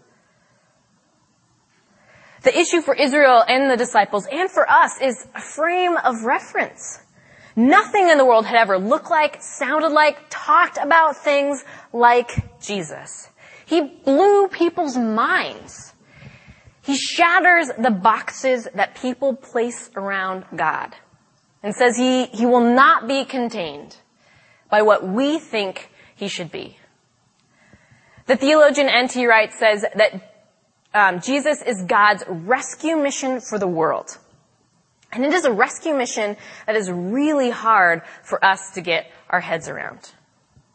The 2.42 2.58
issue 2.58 2.80
for 2.80 2.94
Israel 2.94 3.44
and 3.46 3.70
the 3.70 3.76
disciples 3.76 4.26
and 4.30 4.50
for 4.50 4.68
us 4.68 4.98
is 5.00 5.26
a 5.34 5.40
frame 5.40 5.96
of 5.98 6.24
reference. 6.24 7.00
Nothing 7.54 8.08
in 8.08 8.18
the 8.18 8.24
world 8.24 8.46
had 8.46 8.56
ever 8.56 8.78
looked 8.78 9.10
like, 9.10 9.42
sounded 9.42 9.90
like, 9.90 10.18
talked 10.30 10.78
about 10.78 11.16
things 11.16 11.64
like 11.92 12.60
Jesus. 12.60 13.28
He 13.66 13.80
blew 13.80 14.48
people's 14.48 14.96
minds. 14.96 15.92
He 16.82 16.96
shatters 16.96 17.68
the 17.78 17.90
boxes 17.90 18.68
that 18.74 18.94
people 18.94 19.34
place 19.34 19.90
around 19.96 20.44
God 20.54 20.94
and 21.62 21.74
says 21.74 21.96
he, 21.96 22.26
he 22.26 22.46
will 22.46 22.74
not 22.74 23.08
be 23.08 23.24
contained 23.24 23.96
by 24.70 24.82
what 24.82 25.06
we 25.06 25.38
think 25.38 25.90
he 26.14 26.28
should 26.28 26.50
be. 26.50 26.78
The 28.26 28.36
theologian 28.36 28.88
N.T. 28.88 29.24
Wright 29.26 29.52
says 29.52 29.84
that 29.94 30.34
um, 30.92 31.20
Jesus 31.20 31.62
is 31.62 31.82
God's 31.82 32.24
rescue 32.28 32.96
mission 32.96 33.40
for 33.40 33.58
the 33.58 33.68
world. 33.68 34.18
And 35.12 35.24
it 35.24 35.32
is 35.32 35.44
a 35.44 35.52
rescue 35.52 35.94
mission 35.94 36.36
that 36.66 36.74
is 36.74 36.90
really 36.90 37.50
hard 37.50 38.02
for 38.22 38.44
us 38.44 38.72
to 38.74 38.80
get 38.80 39.10
our 39.30 39.40
heads 39.40 39.68
around. 39.68 40.12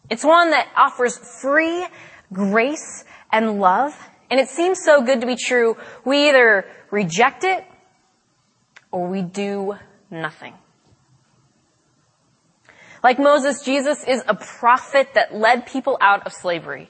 It's 0.10 0.23
one 0.23 0.51
that 0.51 0.69
offers 0.75 1.17
free 1.17 1.86
grace 2.32 3.04
and 3.32 3.60
love, 3.60 3.97
and 4.30 4.39
it 4.39 4.47
seems 4.47 4.80
so 4.84 5.01
good 5.01 5.21
to 5.21 5.27
be 5.27 5.36
true, 5.36 5.77
we 6.06 6.30
either 6.30 6.65
reject 6.91 7.43
it 7.43 7.65
or 8.91 9.08
we 9.08 9.21
do 9.21 9.75
nothing. 10.10 10.54
Like 13.04 13.20
Moses, 13.20 13.64
Jesus 13.64 14.04
is 14.04 14.24
a 14.28 14.36
prophet 14.36 15.10
that 15.16 15.34
led 15.36 15.66
people 15.66 15.98
out 16.02 16.26
of 16.26 16.34
slavery. 16.34 16.90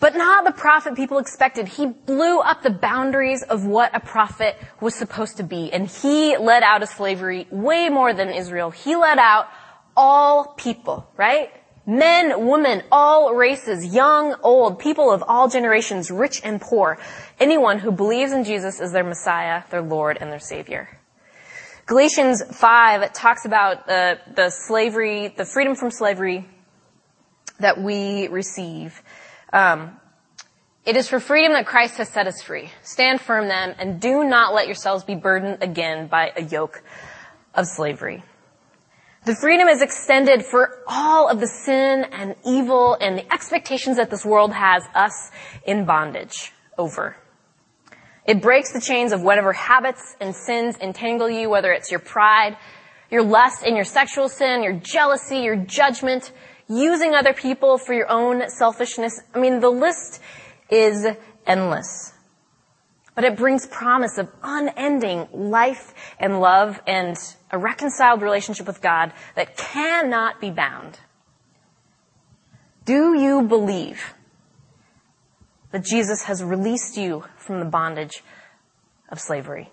but 0.00 0.16
not 0.16 0.44
the 0.44 0.50
prophet 0.50 0.96
people 0.96 1.18
expected. 1.18 1.68
He 1.68 1.86
blew 1.86 2.40
up 2.40 2.62
the 2.62 2.70
boundaries 2.70 3.44
of 3.44 3.64
what 3.64 3.94
a 3.94 4.00
prophet 4.00 4.56
was 4.80 4.96
supposed 4.96 5.36
to 5.36 5.44
be, 5.44 5.72
and 5.72 5.86
he 5.86 6.36
led 6.36 6.64
out 6.64 6.82
of 6.82 6.88
slavery 6.88 7.46
way 7.52 7.88
more 7.88 8.12
than 8.12 8.28
Israel. 8.30 8.72
He 8.72 8.96
led 8.96 9.18
out 9.20 9.46
all 9.96 10.54
people, 10.56 11.08
right? 11.16 11.50
Men, 11.86 12.46
women, 12.48 12.82
all 12.90 13.32
races, 13.34 13.94
young, 13.94 14.34
old, 14.42 14.80
people 14.80 15.12
of 15.12 15.22
all 15.28 15.48
generations, 15.48 16.10
rich 16.10 16.40
and 16.42 16.60
poor. 16.60 16.98
Anyone 17.38 17.78
who 17.78 17.92
believes 17.92 18.32
in 18.32 18.42
Jesus 18.42 18.80
as 18.80 18.90
their 18.92 19.04
Messiah, 19.04 19.62
their 19.70 19.82
Lord, 19.82 20.18
and 20.20 20.32
their 20.32 20.40
Savior. 20.40 20.88
Galatians 21.92 22.42
5 22.58 23.12
talks 23.12 23.44
about 23.44 23.86
the, 23.86 24.18
the 24.34 24.48
slavery, 24.48 25.28
the 25.28 25.44
freedom 25.44 25.74
from 25.74 25.90
slavery 25.90 26.48
that 27.60 27.82
we 27.82 28.28
receive. 28.28 29.02
Um, 29.52 30.00
it 30.86 30.96
is 30.96 31.06
for 31.06 31.20
freedom 31.20 31.52
that 31.52 31.66
Christ 31.66 31.98
has 31.98 32.08
set 32.08 32.26
us 32.26 32.40
free. 32.40 32.70
Stand 32.82 33.20
firm 33.20 33.46
then, 33.46 33.76
and 33.78 34.00
do 34.00 34.24
not 34.24 34.54
let 34.54 34.64
yourselves 34.68 35.04
be 35.04 35.14
burdened 35.14 35.58
again 35.62 36.06
by 36.06 36.32
a 36.34 36.42
yoke 36.42 36.82
of 37.54 37.66
slavery. 37.66 38.22
The 39.26 39.34
freedom 39.34 39.68
is 39.68 39.82
extended 39.82 40.46
for 40.46 40.78
all 40.86 41.28
of 41.28 41.40
the 41.40 41.46
sin 41.46 42.06
and 42.10 42.36
evil 42.42 42.96
and 43.02 43.18
the 43.18 43.30
expectations 43.30 43.98
that 43.98 44.08
this 44.08 44.24
world 44.24 44.54
has 44.54 44.82
us 44.94 45.30
in 45.66 45.84
bondage 45.84 46.54
over. 46.78 47.16
It 48.24 48.40
breaks 48.40 48.72
the 48.72 48.80
chains 48.80 49.12
of 49.12 49.22
whatever 49.22 49.52
habits 49.52 50.16
and 50.20 50.34
sins 50.34 50.76
entangle 50.80 51.28
you, 51.28 51.50
whether 51.50 51.72
it's 51.72 51.90
your 51.90 52.00
pride, 52.00 52.56
your 53.10 53.22
lust 53.22 53.64
and 53.64 53.74
your 53.74 53.84
sexual 53.84 54.28
sin, 54.28 54.62
your 54.62 54.74
jealousy, 54.74 55.38
your 55.38 55.56
judgment, 55.56 56.32
using 56.68 57.14
other 57.14 57.32
people 57.32 57.78
for 57.78 57.92
your 57.92 58.10
own 58.10 58.48
selfishness. 58.48 59.20
I 59.34 59.40
mean, 59.40 59.60
the 59.60 59.70
list 59.70 60.20
is 60.70 61.06
endless. 61.46 62.12
But 63.14 63.24
it 63.24 63.36
brings 63.36 63.66
promise 63.66 64.16
of 64.16 64.28
unending 64.42 65.28
life 65.32 65.92
and 66.18 66.40
love 66.40 66.80
and 66.86 67.16
a 67.50 67.58
reconciled 67.58 68.22
relationship 68.22 68.66
with 68.66 68.80
God 68.80 69.12
that 69.34 69.56
cannot 69.56 70.40
be 70.40 70.50
bound. 70.50 70.98
Do 72.84 73.14
you 73.14 73.42
believe 73.42 74.14
that 75.72 75.84
Jesus 75.84 76.22
has 76.24 76.42
released 76.42 76.96
you 76.96 77.24
from 77.36 77.58
the 77.58 77.66
bondage 77.66 78.22
of 79.08 79.18
slavery? 79.18 79.70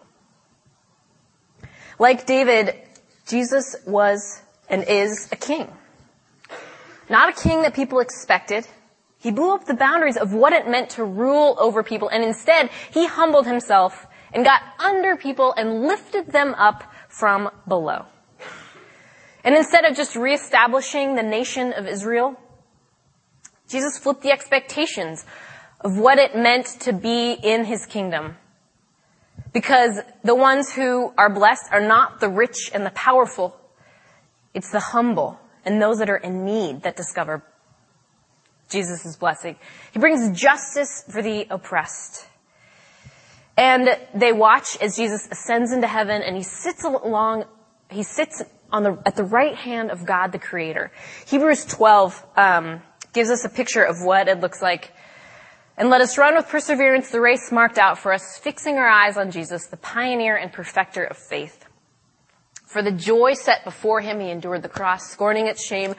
Like 2.00 2.26
David, 2.26 2.76
Jesus 3.28 3.76
was 3.86 4.42
and 4.70 4.84
is 4.84 5.30
a 5.32 5.36
king. 5.36 5.72
Not 7.10 7.30
a 7.30 7.42
king 7.42 7.64
that 7.64 7.74
people 7.74 8.00
expected. 8.00 8.68
He 9.20 9.32
blew 9.32 9.54
up 9.54 9.66
the 9.66 9.74
boundaries 9.74 10.16
of 10.16 10.34
what 10.34 10.54
it 10.54 10.68
meant 10.68 10.92
to 10.92 11.04
rule 11.04 11.58
over 11.60 11.84
people 11.84 12.08
and 12.10 12.24
instead 12.24 12.70
he 12.92 13.06
humbled 13.06 13.46
himself 13.46 14.08
and 14.32 14.46
got 14.46 14.62
under 14.80 15.16
people 15.18 15.54
and 15.58 15.84
lifted 15.84 16.32
them 16.32 16.54
up 16.54 16.84
from 17.10 17.50
below. 17.68 18.06
And 19.44 19.56
instead 19.56 19.86
of 19.86 19.96
just 19.96 20.16
reestablishing 20.16 21.16
the 21.16 21.24
nation 21.24 21.74
of 21.74 21.88
Israel, 21.88 22.40
Jesus 23.68 23.98
flipped 23.98 24.22
the 24.22 24.32
expectations 24.32 25.26
of 25.82 25.98
what 25.98 26.18
it 26.18 26.36
meant 26.36 26.66
to 26.82 26.94
be 26.94 27.34
in 27.34 27.66
his 27.66 27.86
kingdom. 27.86 28.38
Because 29.54 30.00
the 30.24 30.36
ones 30.36 30.72
who 30.72 31.14
are 31.18 31.30
blessed 31.30 31.72
are 31.72 31.86
not 31.86 32.20
the 32.20 32.30
rich 32.30 32.70
and 32.74 32.86
the 32.86 32.92
powerful. 32.92 33.56
It's 34.54 34.72
the 34.72 34.80
humble 34.80 35.40
and 35.66 35.82
those 35.82 36.00
that 36.00 36.10
are 36.10 36.18
in 36.18 36.46
need 36.46 36.84
that 36.84 36.96
discover 36.96 37.44
Jesus' 38.70 39.16
blessing. 39.16 39.56
He 39.92 40.00
brings 40.00 40.40
justice 40.40 41.04
for 41.10 41.22
the 41.22 41.48
oppressed. 41.50 42.28
And 43.58 43.90
they 44.14 44.32
watch 44.32 44.78
as 44.82 44.96
Jesus 44.96 45.28
ascends 45.30 45.72
into 45.72 45.88
heaven 45.88 46.22
and 46.22 46.36
he 46.36 46.44
sits 46.44 46.84
along, 46.84 47.46
he 47.90 48.04
sits 48.04 48.42
on 48.72 48.84
the, 48.84 48.98
at 49.06 49.16
the 49.16 49.24
right 49.24 49.56
hand 49.56 49.92
of 49.92 50.06
God 50.06 50.32
the 50.32 50.40
Creator. 50.40 50.92
Hebrews 51.28 51.66
12 51.66 52.26
um, 52.38 52.82
gives 53.12 53.30
us 53.30 53.44
a 53.44 53.50
picture 53.50 53.84
of 53.84 53.98
what 54.02 54.28
it 54.28 54.40
looks 54.40 54.62
like. 54.62 54.92
And 55.80 55.90
let 55.90 56.02
us 56.02 56.18
run 56.18 56.36
with 56.36 56.50
perseverance 56.50 57.10
the 57.10 57.22
race 57.22 57.54
marked 57.54 57.78
out 57.78 57.98
for 57.98 58.12
us, 58.12 58.38
fixing 58.38 58.76
our 58.76 58.90
eyes 58.90 59.16
on 59.16 59.32
Jesus, 59.32 59.68
the 59.68 59.78
pioneer 59.78 60.36
and 60.36 60.52
perfecter 60.52 61.06
of 61.06 61.16
faith. 61.16 61.64
For 62.66 62.82
the 62.82 62.92
joy 62.92 63.34
set 63.34 63.64
before 63.64 64.02
him, 64.02 64.20
he 64.20 64.30
endured 64.30 64.62
the 64.62 64.68
cross, 64.68 65.10
scorning 65.10 65.48
its 65.48 65.66
shame, 65.66 65.96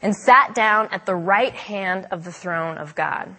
and 0.00 0.14
sat 0.14 0.54
down 0.54 0.86
at 0.92 1.04
the 1.04 1.16
right 1.16 1.52
hand 1.52 2.06
of 2.12 2.22
the 2.22 2.30
throne 2.30 2.78
of 2.78 2.94
God. 2.94 3.34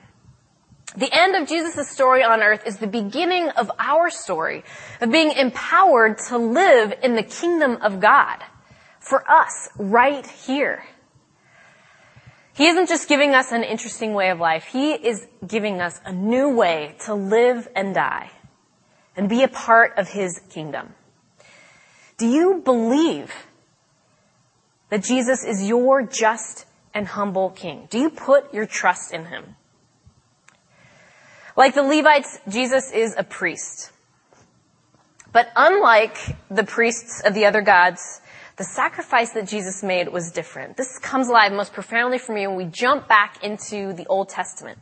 The 0.98 1.10
end 1.14 1.38
of 1.38 1.48
Jesus' 1.48 1.90
story 1.90 2.24
on 2.24 2.42
earth 2.42 2.68
is 2.68 2.78
the 2.78 2.88
beginning 2.88 3.48
of 3.52 3.72
our 3.80 4.10
story 4.10 4.66
of 5.00 5.14
being 5.14 5.32
empowered 5.32 6.18
to 6.28 6.38
live 6.38 6.94
in 7.04 7.16
the 7.16 7.24
kingdom 7.24 7.78
of 7.82 8.02
God 8.02 8.44
for 9.00 9.24
us 9.32 9.70
right 9.78 10.28
here. 10.28 10.84
He 12.56 12.68
isn't 12.68 12.88
just 12.88 13.10
giving 13.10 13.36
us 13.36 13.52
an 13.52 13.64
interesting 13.64 14.14
way 14.14 14.30
of 14.30 14.40
life. 14.40 14.66
He 14.66 14.94
is 14.94 15.28
giving 15.46 15.82
us 15.82 16.00
a 16.06 16.14
new 16.14 16.56
way 16.56 16.96
to 17.06 17.14
live 17.14 17.68
and 17.76 17.94
die 17.94 18.32
and 19.18 19.28
be 19.28 19.44
a 19.44 19.48
part 19.50 19.94
of 19.98 20.08
His 20.08 20.42
kingdom. 20.50 20.94
Do 22.18 22.28
you 22.28 22.62
believe 22.64 23.34
that 24.90 25.04
Jesus 25.04 25.44
is 25.44 25.68
your 25.68 26.02
just 26.02 26.66
and 26.94 27.08
humble 27.08 27.50
king? 27.50 27.88
Do 27.90 28.00
you 28.00 28.10
put 28.10 28.54
your 28.54 28.66
trust 28.66 29.14
in 29.14 29.26
him? 29.26 29.58
Like 31.58 31.76
the 31.76 31.84
Levites, 31.84 32.40
Jesus 32.48 32.92
is 32.94 33.16
a 33.18 33.24
priest. 33.24 33.92
But 35.34 35.50
unlike 35.56 36.18
the 36.50 36.64
priests 36.64 37.22
of 37.26 37.34
the 37.34 37.46
other 37.46 37.62
gods, 37.62 38.22
the 38.58 38.64
sacrifice 38.64 39.32
that 39.32 39.48
Jesus 39.48 39.84
made 39.84 40.08
was 40.10 40.32
different. 40.32 40.78
This 40.78 40.98
comes 41.00 41.28
alive 41.28 41.52
most 41.52 41.74
profoundly 41.74 42.18
for 42.18 42.34
me 42.34 42.48
when 42.48 42.56
we 42.56 42.66
jump 42.66 43.08
back 43.08 43.44
into 43.44 43.94
the 43.94 44.06
Old 44.08 44.30
Testament. 44.30 44.80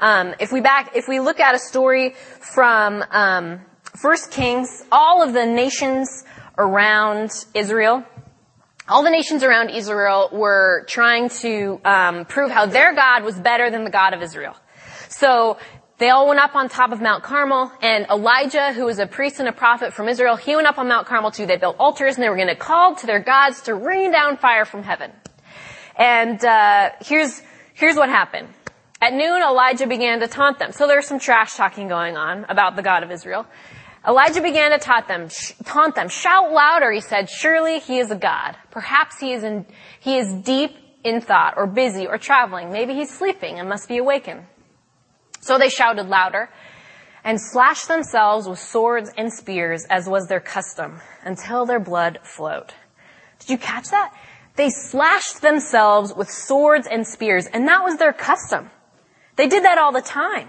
Um, 0.00 0.34
if 0.40 0.52
we 0.52 0.60
back, 0.60 0.94
if 0.94 1.08
we 1.08 1.20
look 1.20 1.40
at 1.40 1.54
a 1.54 1.58
story 1.58 2.14
from 2.40 3.04
um, 3.10 3.60
First 3.96 4.30
Kings, 4.30 4.84
all 4.92 5.22
of 5.22 5.32
the 5.32 5.46
nations 5.46 6.24
around 6.58 7.30
Israel. 7.54 8.04
All 8.88 9.02
the 9.02 9.10
nations 9.10 9.42
around 9.42 9.70
Israel 9.70 10.28
were 10.32 10.84
trying 10.88 11.28
to 11.40 11.80
um, 11.84 12.24
prove 12.24 12.50
how 12.50 12.66
their 12.66 12.94
God 12.94 13.24
was 13.24 13.38
better 13.38 13.70
than 13.70 13.84
the 13.84 13.90
God 13.90 14.14
of 14.14 14.22
Israel. 14.22 14.56
So 15.08 15.58
they 15.98 16.10
all 16.10 16.28
went 16.28 16.40
up 16.40 16.54
on 16.54 16.68
top 16.68 16.92
of 16.92 17.00
Mount 17.00 17.22
Carmel, 17.22 17.72
and 17.80 18.06
Elijah, 18.10 18.72
who 18.72 18.84
was 18.84 18.98
a 18.98 19.06
priest 19.06 19.40
and 19.40 19.48
a 19.48 19.52
prophet 19.52 19.94
from 19.94 20.08
Israel, 20.08 20.36
he 20.36 20.54
went 20.54 20.66
up 20.66 20.76
on 20.76 20.88
Mount 20.88 21.06
Carmel 21.06 21.30
too. 21.30 21.46
They 21.46 21.56
built 21.56 21.76
altars, 21.78 22.16
and 22.16 22.22
they 22.22 22.28
were 22.28 22.36
going 22.36 22.48
to 22.48 22.54
call 22.56 22.94
to 22.96 23.06
their 23.06 23.20
gods 23.20 23.62
to 23.62 23.74
rain 23.74 24.12
down 24.12 24.36
fire 24.36 24.66
from 24.66 24.82
heaven. 24.82 25.10
And 25.96 26.44
uh, 26.44 26.90
here's 27.00 27.40
here's 27.72 27.96
what 27.96 28.10
happened. 28.10 28.48
At 29.00 29.14
noon, 29.14 29.42
Elijah 29.42 29.86
began 29.86 30.20
to 30.20 30.28
taunt 30.28 30.58
them. 30.58 30.72
So 30.72 30.86
there's 30.86 31.06
some 31.06 31.18
trash 31.18 31.54
talking 31.54 31.88
going 31.88 32.16
on 32.16 32.44
about 32.48 32.76
the 32.76 32.82
God 32.82 33.02
of 33.02 33.10
Israel. 33.10 33.46
Elijah 34.06 34.40
began 34.40 34.70
to 34.70 34.78
taunt 34.78 35.08
them, 35.08 35.28
taunt 35.64 35.94
them. 35.94 36.08
Shout 36.08 36.52
louder, 36.52 36.92
he 36.92 37.00
said. 37.00 37.28
Surely 37.28 37.80
he 37.80 37.98
is 37.98 38.10
a 38.10 38.14
God. 38.14 38.56
Perhaps 38.70 39.18
he 39.18 39.32
is 39.32 39.42
in, 39.42 39.66
he 40.00 40.18
is 40.18 40.32
deep 40.32 40.76
in 41.02 41.20
thought 41.20 41.54
or 41.56 41.66
busy 41.66 42.06
or 42.06 42.16
traveling. 42.16 42.70
Maybe 42.70 42.94
he's 42.94 43.10
sleeping 43.10 43.58
and 43.58 43.68
must 43.68 43.88
be 43.88 43.96
awakened. 43.96 44.44
So 45.46 45.58
they 45.58 45.68
shouted 45.68 46.08
louder 46.08 46.50
and 47.22 47.40
slashed 47.40 47.86
themselves 47.86 48.48
with 48.48 48.58
swords 48.58 49.12
and 49.16 49.32
spears 49.32 49.86
as 49.88 50.08
was 50.08 50.26
their 50.26 50.40
custom 50.40 51.00
until 51.22 51.64
their 51.66 51.78
blood 51.78 52.18
flowed. 52.24 52.74
Did 53.38 53.50
you 53.50 53.58
catch 53.58 53.90
that? 53.90 54.12
They 54.56 54.70
slashed 54.70 55.42
themselves 55.42 56.12
with 56.12 56.28
swords 56.28 56.88
and 56.88 57.06
spears 57.06 57.46
and 57.46 57.68
that 57.68 57.84
was 57.84 57.96
their 57.96 58.12
custom. 58.12 58.70
They 59.36 59.46
did 59.46 59.64
that 59.64 59.78
all 59.78 59.92
the 59.92 60.02
time. 60.02 60.48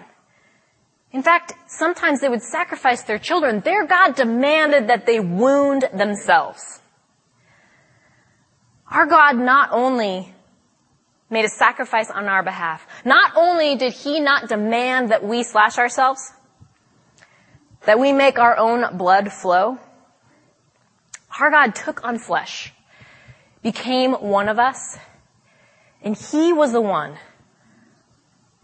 In 1.12 1.22
fact, 1.22 1.54
sometimes 1.68 2.20
they 2.20 2.30
would 2.30 2.42
sacrifice 2.42 3.04
their 3.04 3.20
children. 3.20 3.60
Their 3.60 3.86
God 3.86 4.16
demanded 4.16 4.88
that 4.88 5.06
they 5.06 5.20
wound 5.20 5.88
themselves. 5.94 6.82
Our 8.90 9.06
God 9.06 9.38
not 9.38 9.70
only 9.72 10.34
made 11.30 11.46
a 11.46 11.50
sacrifice 11.50 12.10
on 12.10 12.26
our 12.26 12.44
behalf, 12.44 12.88
not 13.04 13.32
only 13.36 13.76
did 13.76 13.94
He 13.94 14.20
not 14.20 14.48
demand 14.48 15.12
that 15.12 15.24
we 15.24 15.44
slash 15.44 15.78
ourselves, 15.78 16.32
that 17.86 18.00
we 18.00 18.13
make 18.13 18.40
our 18.40 18.58
own 18.58 18.98
blood 18.98 19.32
flow, 19.32 19.78
our 21.40 21.52
God 21.52 21.76
took 21.76 22.04
on 22.04 22.18
flesh, 22.18 22.74
became 23.62 24.13
one 24.13 24.50
of 24.50 24.60
us, 24.60 24.98
and 26.02 26.16
He 26.16 26.54
was 26.54 26.72
the 26.72 26.82
one 26.82 27.18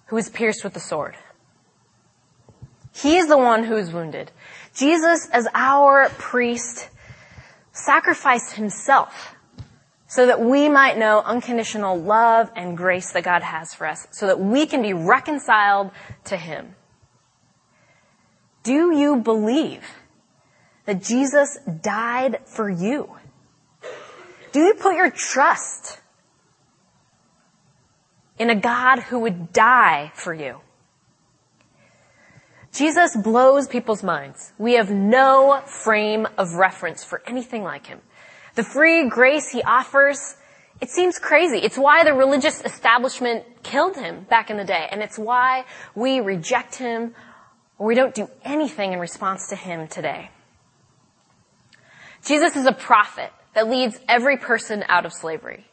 who 0.08 0.15
was 0.15 0.30
pierced 0.30 0.63
with 0.63 0.73
the 0.73 0.80
sword. 0.80 1.15
He 2.93 3.17
is 3.17 3.28
the 3.28 3.38
one 3.38 3.63
who 3.63 3.76
is 3.76 3.91
wounded. 3.91 4.32
Jesus, 4.76 5.28
as 5.32 5.47
our 5.54 6.10
priest, 6.17 6.89
sacrificed 7.71 8.54
himself 8.54 9.33
so 10.13 10.28
that 10.28 10.39
we 10.39 10.69
might 10.69 10.95
know 10.95 11.23
unconditional 11.26 11.99
love 11.99 12.52
and 12.56 12.78
grace 12.78 13.13
that 13.13 13.23
God 13.23 13.41
has 13.41 13.73
for 13.73 13.88
us, 13.88 14.06
so 14.12 14.28
that 14.28 14.39
we 14.39 14.67
can 14.67 14.84
be 14.84 14.93
reconciled 14.93 15.89
to 16.26 16.38
Him. 16.38 16.76
Do 18.62 18.95
you 18.95 19.15
believe 19.15 19.84
that 20.86 21.02
Jesus 21.02 21.58
died 21.82 22.41
for 22.45 22.69
you? 22.69 23.10
Do 24.52 24.60
you 24.60 24.76
put 24.76 24.95
your 24.95 25.10
trust 25.10 25.99
in 28.38 28.52
a 28.52 28.56
God 28.56 28.99
who 28.99 29.17
would 29.21 29.52
die 29.52 30.12
for 30.13 30.32
you? 30.32 30.62
Jesus 32.71 33.15
blows 33.15 33.67
people's 33.67 34.04
minds. 34.04 34.54
We 34.60 34.73
have 34.73 34.91
no 34.91 35.63
frame 35.65 36.28
of 36.38 36.54
reference 36.54 37.04
for 37.04 37.23
anything 37.26 37.63
like 37.63 37.88
him. 37.88 38.02
The 38.56 38.63
free 38.63 39.10
grace 39.10 39.50
he 39.50 39.63
offers, 39.63 40.36
it 40.80 40.89
seems 40.89 41.18
crazy. 41.18 41.58
It's 41.58 41.78
why 41.78 42.04
the 42.04 42.13
religious 42.13 42.62
establishment 42.62 43.44
killed 43.63 43.96
him 43.96 44.26
back 44.30 44.50
in 44.50 44.58
the 44.58 44.63
day, 44.63 44.88
and 44.92 45.02
it's 45.02 45.18
why 45.18 45.66
we 45.96 46.20
reject 46.20 46.76
him 46.76 47.16
or 47.78 47.88
we 47.88 47.96
don't 47.96 48.13
do 48.13 48.30
anything 48.44 48.94
in 48.94 49.00
response 49.00 49.50
to 49.50 49.56
him 49.56 49.88
today. 49.88 50.30
Jesus 52.26 52.56
is 52.56 52.66
a 52.66 52.72
prophet 52.72 53.32
that 53.56 53.68
leads 53.68 54.00
every 54.08 54.38
person 54.38 54.84
out 54.88 55.06
of 55.06 55.13
slavery. 55.13 55.66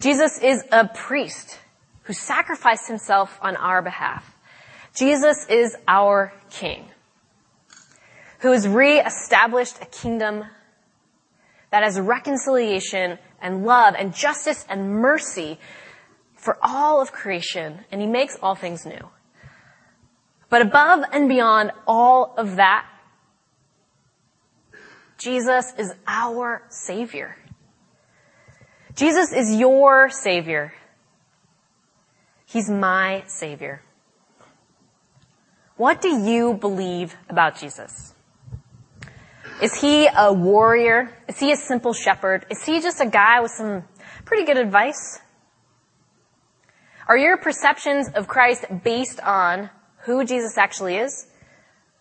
Jesus 0.00 0.38
is 0.42 0.62
a 0.70 0.86
priest 0.86 1.58
who 2.02 2.12
sacrificed 2.12 2.86
himself 2.86 3.38
on 3.42 3.56
our 3.56 3.82
behalf. 3.82 4.36
Jesus 4.94 5.46
is 5.48 5.76
our 5.88 6.32
king 6.50 6.84
who 8.40 8.52
has 8.52 8.68
reestablished 8.68 9.76
a 9.80 9.86
kingdom 9.86 10.44
that 11.76 11.82
has 11.82 12.00
reconciliation 12.00 13.18
and 13.42 13.66
love 13.66 13.94
and 13.98 14.14
justice 14.14 14.64
and 14.66 14.90
mercy 14.90 15.58
for 16.34 16.56
all 16.62 17.02
of 17.02 17.12
creation, 17.12 17.80
and 17.92 18.00
he 18.00 18.06
makes 18.06 18.34
all 18.40 18.54
things 18.54 18.86
new. 18.86 19.10
But 20.48 20.62
above 20.62 21.04
and 21.12 21.28
beyond 21.28 21.72
all 21.86 22.32
of 22.38 22.56
that, 22.56 22.86
Jesus 25.18 25.74
is 25.76 25.92
our 26.06 26.62
Savior. 26.70 27.36
Jesus 28.94 29.34
is 29.34 29.54
your 29.54 30.08
Savior. 30.08 30.72
He's 32.46 32.70
my 32.70 33.22
Savior. 33.26 33.82
What 35.76 36.00
do 36.00 36.08
you 36.08 36.54
believe 36.54 37.14
about 37.28 37.58
Jesus? 37.58 38.14
Is 39.62 39.74
he 39.74 40.06
a 40.06 40.32
warrior? 40.34 41.16
Is 41.28 41.38
he 41.38 41.50
a 41.50 41.56
simple 41.56 41.94
shepherd? 41.94 42.44
Is 42.50 42.62
he 42.64 42.80
just 42.80 43.00
a 43.00 43.06
guy 43.06 43.40
with 43.40 43.52
some 43.52 43.84
pretty 44.26 44.44
good 44.44 44.58
advice? 44.58 45.18
Are 47.08 47.16
your 47.16 47.38
perceptions 47.38 48.08
of 48.14 48.28
Christ 48.28 48.66
based 48.84 49.18
on 49.20 49.70
who 50.04 50.26
Jesus 50.26 50.58
actually 50.58 50.96
is? 50.96 51.26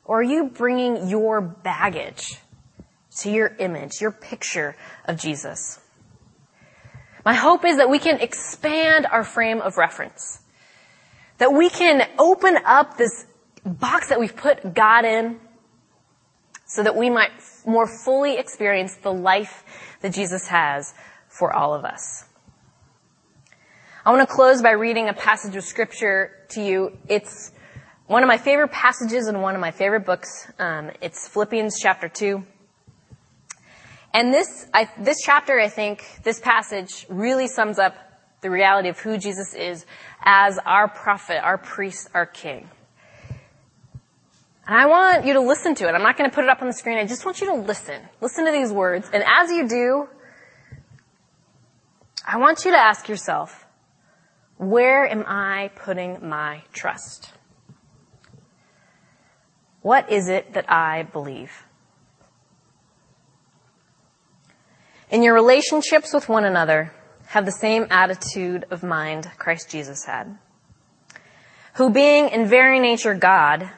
Or 0.04 0.20
are 0.20 0.24
you 0.24 0.50
bringing 0.50 1.08
your 1.08 1.40
baggage 1.40 2.40
to 3.20 3.32
your 3.32 3.56
image, 3.58 4.02
your 4.02 4.12
picture 4.12 4.76
of 5.06 5.18
Jesus? 5.18 5.80
My 7.24 7.36
hope 7.36 7.64
is 7.64 7.78
that 7.78 7.90
we 7.90 8.00
can 8.00 8.20
expand 8.20 9.06
our 9.06 9.24
frame 9.24 9.62
of 9.62 9.78
reference. 9.78 10.42
That 11.38 11.54
we 11.54 11.70
can 11.70 12.06
open 12.20 12.58
up 12.66 12.98
this 12.98 13.26
box 13.66 14.10
that 14.10 14.20
we've 14.20 14.36
put 14.36 14.74
God 14.74 15.06
in 15.06 15.40
so 16.76 16.84
that 16.84 16.98
we 16.98 17.10
might 17.10 17.32
more 17.66 17.88
fully 17.88 18.38
experience 18.38 18.96
the 18.96 19.14
life 19.14 19.64
that 20.02 20.14
Jesus 20.14 20.48
has 20.48 20.94
for 21.30 21.56
all 21.56 21.74
of 21.74 21.86
us. 21.86 22.26
I 24.06 24.12
want 24.12 24.28
to 24.28 24.36
close 24.36 24.62
by 24.62 24.72
reading 24.72 25.08
a 25.08 25.14
passage 25.14 25.56
of 25.56 25.64
scripture 25.64 26.32
to 26.50 26.62
you. 26.62 26.98
It's 27.08 27.54
one 28.08 28.24
of 28.24 28.28
my 28.28 28.38
favorite 28.38 28.74
passages 28.74 29.30
in 29.30 29.40
one 29.40 29.56
of 29.56 29.62
my 29.62 29.72
favorite 29.72 30.06
books. 30.06 30.52
Um, 30.60 30.92
it's 31.02 31.30
Philippians 31.30 31.80
chapter 31.80 32.10
2. 32.10 32.44
And 34.14 34.34
this, 34.34 34.68
I, 34.74 34.90
this 35.00 35.22
chapter, 35.24 35.58
I 35.58 35.70
think, 35.70 36.04
this 36.24 36.42
passage 36.42 37.06
really 37.08 37.48
sums 37.48 37.80
up 37.80 37.96
the 38.42 38.52
reality 38.52 38.90
of 38.90 39.00
who 39.00 39.18
Jesus 39.18 39.54
is 39.54 39.86
as 40.24 40.60
our 40.66 40.90
prophet, 40.90 41.42
our 41.42 41.58
priest, 41.58 42.10
our 42.14 42.26
king. 42.26 42.70
And 44.68 44.76
I 44.76 44.88
want 44.88 45.26
you 45.26 45.34
to 45.34 45.42
listen 45.42 45.76
to 45.76 45.88
it. 45.88 45.92
I'm 45.94 46.02
not 46.02 46.18
going 46.18 46.30
to 46.30 46.34
put 46.34 46.44
it 46.44 46.50
up 46.50 46.62
on 46.62 46.68
the 46.68 46.74
screen. 46.74 46.98
I 46.98 47.06
just 47.06 47.24
want 47.26 47.40
you 47.40 47.48
to 47.48 47.54
listen. 47.54 48.02
Listen 48.20 48.46
to 48.46 48.52
these 48.52 48.72
words. 48.72 49.10
And 49.14 49.24
as 49.24 49.52
you 49.52 49.68
do, 49.68 50.08
I 52.28 52.38
want 52.38 52.66
you 52.66 52.72
to 52.72 52.78
ask 52.78 53.08
yourself, 53.08 53.66
where 54.58 55.08
am 55.08 55.24
I 55.28 55.70
putting 55.76 56.28
my 56.28 56.64
trust? 56.74 57.32
What 59.82 60.12
is 60.12 60.30
it 60.30 60.54
that 60.54 60.72
I 60.72 61.04
believe? 61.04 61.64
In 65.12 65.22
your 65.22 65.36
relationships 65.36 66.12
with 66.12 66.28
one 66.28 66.44
another, 66.44 66.92
have 67.28 67.46
the 67.46 67.52
same 67.52 67.86
attitude 67.92 68.66
of 68.72 68.82
mind 68.82 69.30
Christ 69.38 69.70
Jesus 69.70 70.06
had, 70.06 70.38
who 71.76 71.92
being 71.92 72.30
in 72.30 72.48
very 72.48 72.80
nature 72.80 73.14
God, 73.14 73.70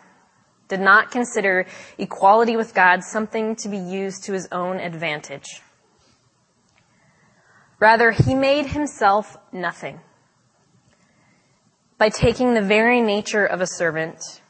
did 0.67 0.80
not 0.80 1.12
consider 1.12 1.65
equality 1.97 2.56
with 2.58 2.73
God 2.73 3.03
something 3.03 3.56
to 3.58 3.69
be 3.69 3.77
used 3.77 4.23
to 4.23 4.34
his 4.34 4.47
own 4.51 4.80
advantage. 4.80 5.62
Rather, 7.80 8.12
he 8.12 8.34
made 8.34 8.67
himself 8.67 9.38
nothing 9.51 9.99
by 11.97 12.10
taking 12.10 12.53
the 12.53 12.62
very 12.62 13.01
nature 13.01 13.45
of 13.45 13.62
a 13.62 13.67
servant, 13.67 14.41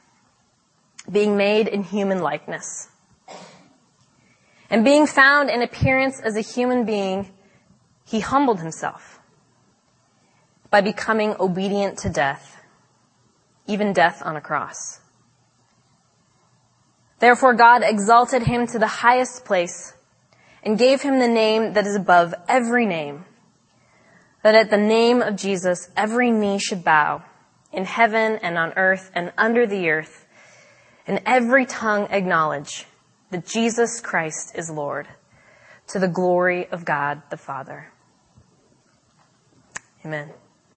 being 1.12 1.38
made 1.38 1.67
in 1.67 1.84
human 1.84 2.19
likeness. 2.19 2.89
And 4.69 4.84
being 4.84 5.08
found 5.08 5.49
in 5.49 5.62
appearance 5.62 6.19
as 6.21 6.36
a 6.36 6.41
human 6.41 6.86
being, 6.86 7.32
he 8.06 8.19
humbled 8.19 8.60
himself 8.60 9.19
by 10.69 10.82
becoming 10.82 11.36
obedient 11.39 11.97
to 11.99 12.10
death, 12.10 12.62
even 13.65 13.93
death 13.93 14.21
on 14.25 14.36
a 14.36 14.41
cross. 14.41 14.99
Therefore 17.19 17.53
God 17.53 17.82
exalted 17.84 18.43
him 18.43 18.67
to 18.67 18.80
the 18.80 18.88
highest 18.88 19.45
place 19.45 19.93
and 20.63 20.77
gave 20.77 21.01
him 21.01 21.19
the 21.19 21.27
name 21.27 21.73
that 21.73 21.88
is 21.88 21.95
above 21.95 22.34
every 22.47 22.86
name, 22.86 23.25
that 24.43 24.56
at 24.56 24.69
the 24.69 24.77
name 24.77 25.21
of 25.21 25.36
Jesus 25.36 25.89
every 25.95 26.32
knee 26.32 26.60
should 26.60 26.84
bow 26.84 27.23
in 27.71 27.86
heaven 27.86 28.39
and 28.41 28.58
on 28.58 28.73
earth 28.75 29.12
and 29.13 29.32
under 29.38 29.65
the 29.65 29.89
earth, 29.89 30.25
and 31.06 31.21
every 31.25 31.65
tongue 31.65 32.08
acknowledge 32.10 32.86
that 33.32 33.45
Jesus 33.45 33.99
Christ 34.01 34.53
is 34.56 34.69
Lord 34.69 35.08
to 35.88 35.99
the 35.99 36.08
glory 36.08 36.67
of 36.69 36.86
God 36.86 37.21
the 37.30 37.38
Father. 37.38 37.91
Amen. 40.06 40.32